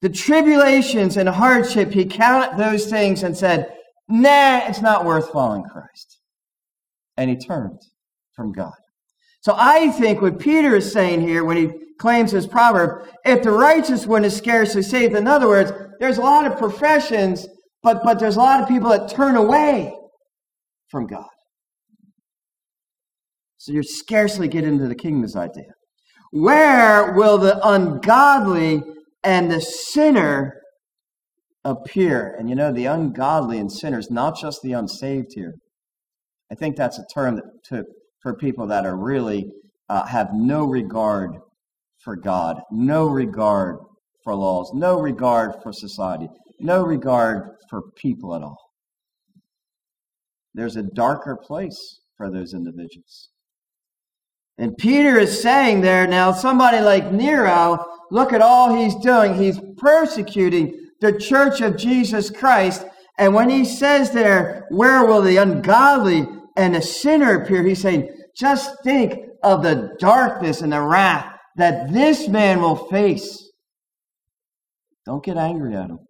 The 0.00 0.08
tribulations 0.08 1.18
and 1.18 1.28
hardship, 1.28 1.92
he 1.92 2.06
counted 2.06 2.58
those 2.58 2.86
things 2.86 3.22
and 3.22 3.36
said, 3.36 3.74
Nah, 4.08 4.62
it's 4.66 4.80
not 4.80 5.04
worth 5.04 5.30
following 5.30 5.62
Christ. 5.62 6.20
And 7.18 7.28
he 7.28 7.36
turned 7.36 7.78
from 8.34 8.52
God. 8.52 8.72
So 9.42 9.54
I 9.58 9.90
think 9.90 10.22
what 10.22 10.38
Peter 10.38 10.76
is 10.76 10.90
saying 10.90 11.20
here 11.20 11.44
when 11.44 11.58
he 11.58 11.70
claims 11.98 12.30
his 12.30 12.46
proverb, 12.46 13.08
if 13.26 13.42
the 13.42 13.52
righteous 13.52 14.06
one 14.06 14.24
is 14.24 14.34
scarcely 14.34 14.80
saved, 14.80 15.14
in 15.14 15.26
other 15.26 15.48
words, 15.48 15.70
there's 15.98 16.16
a 16.16 16.22
lot 16.22 16.50
of 16.50 16.56
professions, 16.56 17.46
but, 17.82 18.02
but 18.02 18.18
there's 18.18 18.36
a 18.36 18.40
lot 18.40 18.62
of 18.62 18.68
people 18.68 18.88
that 18.88 19.10
turn 19.10 19.36
away 19.36 19.94
from 20.88 21.06
God. 21.06 21.28
So 23.60 23.72
you 23.72 23.82
scarcely 23.82 24.48
get 24.48 24.64
into 24.64 24.88
the 24.88 24.94
kingdom's 24.94 25.36
idea. 25.36 25.74
Where 26.30 27.12
will 27.12 27.36
the 27.36 27.60
ungodly 27.62 28.82
and 29.22 29.50
the 29.50 29.60
sinner 29.60 30.54
appear? 31.62 32.34
And 32.38 32.48
you 32.48 32.54
know, 32.54 32.72
the 32.72 32.86
ungodly 32.86 33.58
and 33.58 33.70
sinners, 33.70 34.10
not 34.10 34.40
just 34.40 34.62
the 34.62 34.72
unsaved 34.72 35.32
here. 35.34 35.52
I 36.50 36.54
think 36.54 36.74
that's 36.74 36.98
a 36.98 37.04
term 37.12 37.34
that, 37.36 37.44
to, 37.64 37.84
for 38.22 38.34
people 38.34 38.66
that 38.68 38.86
are 38.86 38.96
really 38.96 39.44
uh, 39.90 40.06
have 40.06 40.30
no 40.32 40.64
regard 40.64 41.32
for 41.98 42.16
God, 42.16 42.62
no 42.72 43.08
regard 43.08 43.76
for 44.24 44.34
laws, 44.34 44.72
no 44.72 44.98
regard 44.98 45.56
for 45.62 45.70
society, 45.70 46.28
no 46.60 46.82
regard 46.82 47.42
for 47.68 47.82
people 47.94 48.34
at 48.34 48.42
all. 48.42 48.70
There's 50.54 50.76
a 50.76 50.82
darker 50.82 51.36
place 51.36 52.00
for 52.16 52.30
those 52.30 52.54
individuals. 52.54 53.28
And 54.60 54.76
Peter 54.76 55.18
is 55.18 55.40
saying 55.40 55.80
there 55.80 56.06
now, 56.06 56.32
somebody 56.32 56.80
like 56.80 57.10
Nero, 57.10 57.82
look 58.10 58.34
at 58.34 58.42
all 58.42 58.76
he's 58.76 58.94
doing. 58.96 59.34
He's 59.34 59.58
persecuting 59.78 60.90
the 61.00 61.18
church 61.18 61.62
of 61.62 61.78
Jesus 61.78 62.28
Christ. 62.28 62.84
And 63.18 63.32
when 63.32 63.48
he 63.48 63.64
says 63.64 64.10
there, 64.10 64.66
where 64.68 65.06
will 65.06 65.22
the 65.22 65.38
ungodly 65.38 66.28
and 66.58 66.74
the 66.74 66.82
sinner 66.82 67.42
appear? 67.42 67.62
He's 67.62 67.80
saying, 67.80 68.10
just 68.36 68.70
think 68.84 69.14
of 69.42 69.62
the 69.62 69.96
darkness 69.98 70.60
and 70.60 70.74
the 70.74 70.82
wrath 70.82 71.38
that 71.56 71.90
this 71.90 72.28
man 72.28 72.60
will 72.60 72.76
face. 72.88 73.50
Don't 75.06 75.24
get 75.24 75.38
angry 75.38 75.74
at 75.74 75.88
him. 75.88 76.00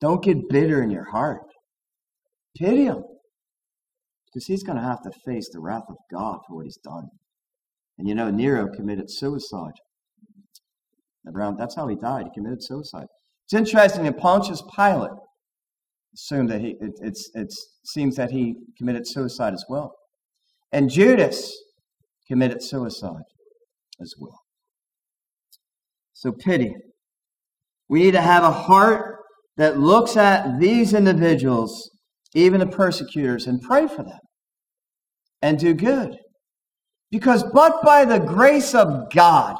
Don't 0.00 0.24
get 0.24 0.48
bitter 0.48 0.82
in 0.82 0.90
your 0.90 1.08
heart. 1.08 1.42
Pity 2.56 2.86
him. 2.86 3.04
Because 4.26 4.46
he's 4.46 4.64
going 4.64 4.76
to 4.76 4.82
have 4.82 5.02
to 5.02 5.12
face 5.24 5.48
the 5.52 5.60
wrath 5.60 5.84
of 5.88 5.96
God 6.10 6.40
for 6.48 6.56
what 6.56 6.64
he's 6.64 6.78
done. 6.78 7.08
And 7.98 8.08
you 8.08 8.14
know, 8.14 8.30
Nero 8.30 8.68
committed 8.68 9.10
suicide. 9.10 9.72
Around, 11.26 11.58
that's 11.58 11.74
how 11.76 11.88
he 11.88 11.96
died. 11.96 12.26
He 12.26 12.40
committed 12.40 12.62
suicide. 12.62 13.06
It's 13.44 13.54
interesting 13.54 14.04
that 14.04 14.18
Pontius 14.18 14.62
Pilate 14.74 15.10
assumed 16.14 16.48
that 16.50 16.60
he, 16.60 16.76
it 16.80 16.92
it's, 17.00 17.30
it's, 17.34 17.78
seems 17.84 18.16
that 18.16 18.30
he 18.30 18.54
committed 18.78 19.06
suicide 19.06 19.52
as 19.52 19.64
well. 19.68 19.92
And 20.72 20.88
Judas 20.88 21.54
committed 22.28 22.62
suicide 22.62 23.24
as 24.00 24.14
well. 24.18 24.40
So 26.12 26.32
pity. 26.32 26.74
We 27.88 28.02
need 28.02 28.12
to 28.12 28.20
have 28.20 28.44
a 28.44 28.50
heart 28.50 29.16
that 29.56 29.78
looks 29.78 30.16
at 30.16 30.60
these 30.60 30.94
individuals, 30.94 31.90
even 32.34 32.60
the 32.60 32.66
persecutors, 32.66 33.46
and 33.46 33.60
pray 33.60 33.88
for 33.88 34.02
them 34.02 34.18
and 35.42 35.58
do 35.58 35.74
good. 35.74 36.16
Because 37.10 37.42
but 37.42 37.82
by 37.82 38.04
the 38.04 38.18
grace 38.18 38.74
of 38.74 39.10
God, 39.10 39.56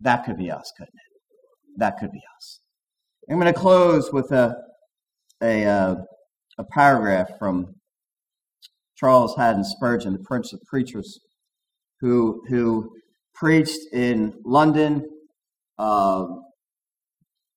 that 0.00 0.24
could 0.24 0.38
be 0.38 0.50
us, 0.50 0.72
couldn't 0.76 0.94
it? 0.94 1.78
That 1.78 1.98
could 1.98 2.12
be 2.12 2.22
us. 2.36 2.60
I'm 3.28 3.40
going 3.40 3.52
to 3.52 3.58
close 3.58 4.12
with 4.12 4.30
a, 4.30 4.54
a, 5.42 5.64
uh, 5.64 5.96
a 6.58 6.64
paragraph 6.72 7.28
from 7.38 7.74
Charles 8.96 9.36
Haddon 9.36 9.64
Spurgeon, 9.64 10.12
the 10.12 10.20
Prince 10.20 10.52
of 10.52 10.60
Preachers, 10.68 11.18
who, 12.00 12.40
who 12.48 12.92
preached 13.34 13.80
in 13.92 14.32
London. 14.44 15.04
Uh, 15.78 16.26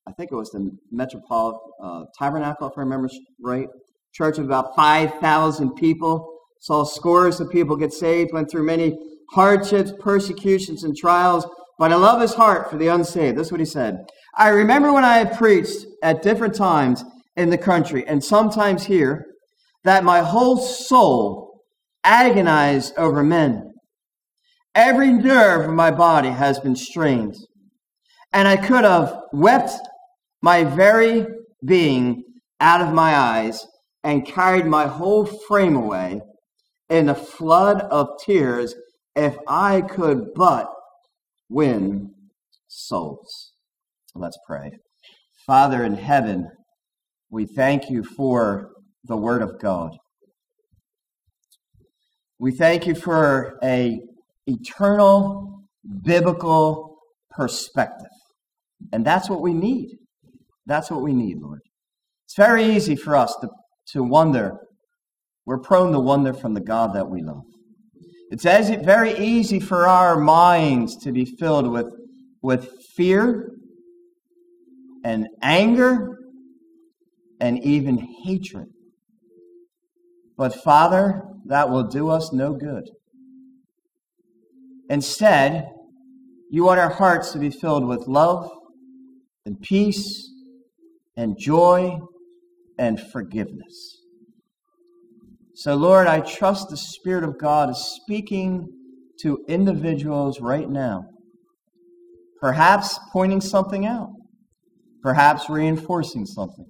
I 0.08 0.12
think 0.17 0.32
it 0.32 0.36
was 0.36 0.49
the 0.49 0.71
Metropolitan 0.91 1.60
uh, 1.84 2.04
Tabernacle, 2.17 2.67
if 2.67 2.73
I 2.78 2.82
remember 2.82 3.10
right. 3.41 3.67
Church 4.12 4.39
of 4.39 4.45
about 4.45 4.75
5,000 4.75 5.75
people 5.75 6.38
saw 6.60 6.84
scores 6.84 7.39
of 7.39 7.50
people 7.50 7.76
get 7.76 7.93
saved, 7.93 8.34
went 8.34 8.50
through 8.52 8.63
many 8.63 8.98
hardships, 9.32 9.93
persecutions, 10.00 10.84
and 10.84 10.95
trials. 10.95 11.48
But 11.78 11.91
I 11.91 11.95
love 11.95 12.22
his 12.22 12.34
heart 12.34 12.69
for 12.69 12.78
the 12.78 12.88
unsaved. 12.88 13.38
That's 13.38 13.52
what 13.52 13.62
he 13.62 13.65
said. 13.65 13.98
I 14.38 14.50
remember 14.50 14.91
when 14.93 15.06
I 15.06 15.17
had 15.17 15.38
preached 15.38 15.86
at 16.04 16.22
different 16.22 16.56
times 16.56 17.04
in 17.36 17.50
the 17.50 17.58
country 17.58 18.06
and 18.06 18.24
sometimes 18.24 18.86
here 18.86 19.26
that 19.86 20.04
my 20.04 20.19
whole 20.19 20.58
soul 20.58 21.62
agonized 22.04 22.93
over 22.98 23.24
men. 23.24 23.72
Every 24.76 25.12
nerve 25.12 25.69
of 25.69 25.74
my 25.74 25.91
body 25.91 26.30
has 26.30 26.60
been 26.60 26.76
strained. 26.76 27.36
And 28.34 28.48
I 28.48 28.58
could 28.58 28.84
have 28.84 29.15
wept 29.34 29.72
my 30.41 30.63
very 30.63 31.26
being 31.65 32.24
out 32.60 32.82
of 32.82 32.93
my 32.93 33.15
eyes 33.15 33.65
and 34.04 34.26
carried 34.26 34.65
my 34.65 34.86
whole 34.86 35.26
frame 35.26 35.76
away 35.76 36.22
in 36.89 37.10
a 37.10 37.15
flood 37.15 37.82
of 37.82 38.08
tears 38.23 38.75
if 39.15 39.36
I 39.47 39.82
could 39.82 40.34
but 40.36 40.67
win 41.49 42.12
souls. 42.67 43.54
Let's 44.15 44.38
pray. 44.47 44.71
Father 45.45 45.84
in 45.84 45.95
heaven, 45.95 46.49
we 47.30 47.45
thank 47.45 47.89
you 47.89 48.04
for 48.04 48.69
the 49.06 49.17
Word 49.17 49.41
of 49.41 49.60
God. 49.60 49.91
We 52.39 52.52
thank 52.52 52.88
you 52.88 52.95
for 52.95 53.58
a 53.63 53.99
eternal 54.47 55.63
biblical 56.04 56.97
perspective. 57.30 58.08
And 58.93 59.06
that's 59.06 59.30
what 59.30 59.41
we 59.41 59.54
need. 59.54 59.97
That's 60.65 60.89
what 60.89 61.02
we 61.02 61.13
need, 61.13 61.38
Lord. 61.41 61.62
It's 62.25 62.36
very 62.36 62.63
easy 62.63 62.95
for 62.95 63.15
us 63.15 63.36
to, 63.41 63.49
to 63.93 64.04
wonder. 64.04 64.58
We're 65.50 65.58
prone 65.58 65.92
to 65.94 66.00
wonder 66.00 66.32
from 66.32 66.54
the 66.54 66.62
God 66.62 66.94
that 66.94 67.10
we 67.10 67.24
love. 67.24 67.42
It's 68.30 68.46
as 68.46 68.70
it 68.70 68.86
very 68.86 69.18
easy 69.18 69.60
for 69.60 69.88
our 69.88 70.16
minds 70.16 70.96
to 70.98 71.12
be 71.12 71.26
filled 71.26 71.72
with, 71.72 71.88
with 72.44 72.70
fear 72.96 73.50
and 75.04 75.28
anger 75.42 76.20
and 77.42 77.58
even 77.64 77.98
hatred. 78.24 78.68
But 80.38 80.54
Father, 80.54 81.24
that 81.46 81.72
will 81.72 81.86
do 81.86 82.10
us 82.10 82.32
no 82.32 82.54
good. 82.54 82.88
Instead, 84.88 85.68
you 86.52 86.64
want 86.64 86.80
our 86.80 86.92
hearts 86.92 87.32
to 87.32 87.40
be 87.40 87.50
filled 87.50 87.88
with 87.88 88.06
love 88.06 88.52
and 89.48 89.60
peace 89.60 90.32
and 91.18 91.36
joy 91.40 91.98
and 92.78 93.02
forgiveness. 93.02 93.99
So, 95.60 95.76
Lord, 95.76 96.08
I 96.08 96.22
trust 96.22 96.69
the 96.69 96.78
Spirit 96.78 97.26
of 97.26 97.38
God 97.38 97.69
is 97.69 98.00
speaking 98.02 98.65
to 99.19 99.43
individuals 99.50 100.39
right 100.39 100.69
now, 100.69 101.04
perhaps 102.39 102.98
pointing 103.12 103.41
something 103.41 103.86
out, 103.86 104.08
perhaps 105.04 105.50
reinforcing 105.50 106.26
something. 106.26 106.65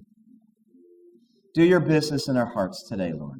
Do 1.54 1.62
your 1.62 1.78
business 1.78 2.26
in 2.26 2.36
our 2.36 2.52
hearts 2.52 2.82
today, 2.88 3.12
Lord. 3.12 3.38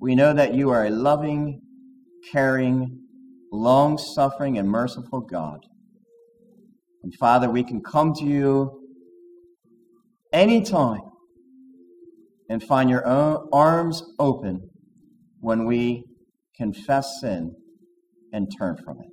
We 0.00 0.16
know 0.16 0.34
that 0.34 0.52
you 0.52 0.70
are 0.70 0.86
a 0.86 0.90
loving, 0.90 1.60
caring, 2.32 3.06
long 3.52 3.98
suffering, 3.98 4.58
and 4.58 4.68
merciful 4.68 5.20
God. 5.20 5.60
And 7.04 7.14
Father, 7.14 7.48
we 7.48 7.62
can 7.62 7.80
come 7.84 8.14
to 8.14 8.24
you 8.24 8.88
anytime 10.32 11.09
and 12.50 12.62
find 12.62 12.90
your 12.90 13.06
own 13.06 13.48
arms 13.52 14.02
open 14.18 14.68
when 15.38 15.64
we 15.64 16.04
confess 16.56 17.20
sin 17.20 17.54
and 18.32 18.48
turn 18.58 18.76
from 18.84 18.98
it. 19.00 19.08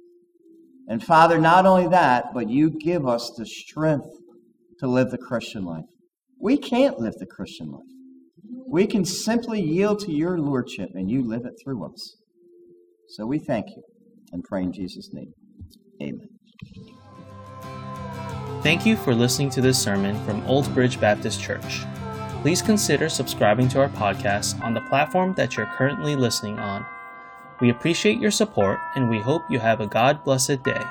And 0.89 1.03
Father, 1.03 1.37
not 1.37 1.65
only 1.65 1.87
that, 1.89 2.33
but 2.33 2.49
you 2.49 2.71
give 2.71 3.07
us 3.07 3.31
the 3.37 3.45
strength 3.45 4.09
to 4.79 4.87
live 4.87 5.11
the 5.11 5.17
Christian 5.19 5.63
life. 5.63 5.85
We 6.41 6.57
can't 6.57 6.99
live 6.99 7.13
the 7.19 7.27
Christian 7.27 7.71
life. 7.71 7.81
We 8.69 8.87
can 8.87 9.05
simply 9.05 9.61
yield 9.61 9.99
to 10.01 10.11
your 10.11 10.39
Lordship 10.39 10.89
and 10.95 11.09
you 11.09 11.25
live 11.25 11.45
it 11.45 11.53
through 11.63 11.85
us. 11.85 12.17
So 13.09 13.25
we 13.25 13.37
thank 13.37 13.67
you 13.69 13.83
and 14.31 14.43
pray 14.43 14.63
in 14.63 14.73
Jesus' 14.73 15.09
name. 15.13 15.31
Amen. 16.01 16.27
Thank 18.63 18.85
you 18.85 18.97
for 18.97 19.13
listening 19.13 19.51
to 19.51 19.61
this 19.61 19.81
sermon 19.81 20.19
from 20.25 20.43
Old 20.47 20.73
Bridge 20.73 20.99
Baptist 20.99 21.39
Church 21.39 21.85
please 22.47 22.61
consider 22.61 23.09
subscribing 23.09 23.67
to 23.67 23.77
our 23.77 23.89
podcast 23.89 24.63
on 24.63 24.73
the 24.73 24.79
platform 24.79 25.33
that 25.33 25.57
you're 25.57 25.65
currently 25.65 26.15
listening 26.15 26.57
on. 26.57 26.85
We 27.59 27.71
appreciate 27.71 28.21
your 28.21 28.31
support 28.31 28.79
and 28.95 29.09
we 29.09 29.19
hope 29.19 29.41
you 29.49 29.59
have 29.59 29.81
a 29.81 29.85
God 29.85 30.23
blessed 30.23 30.63
day. 30.63 30.81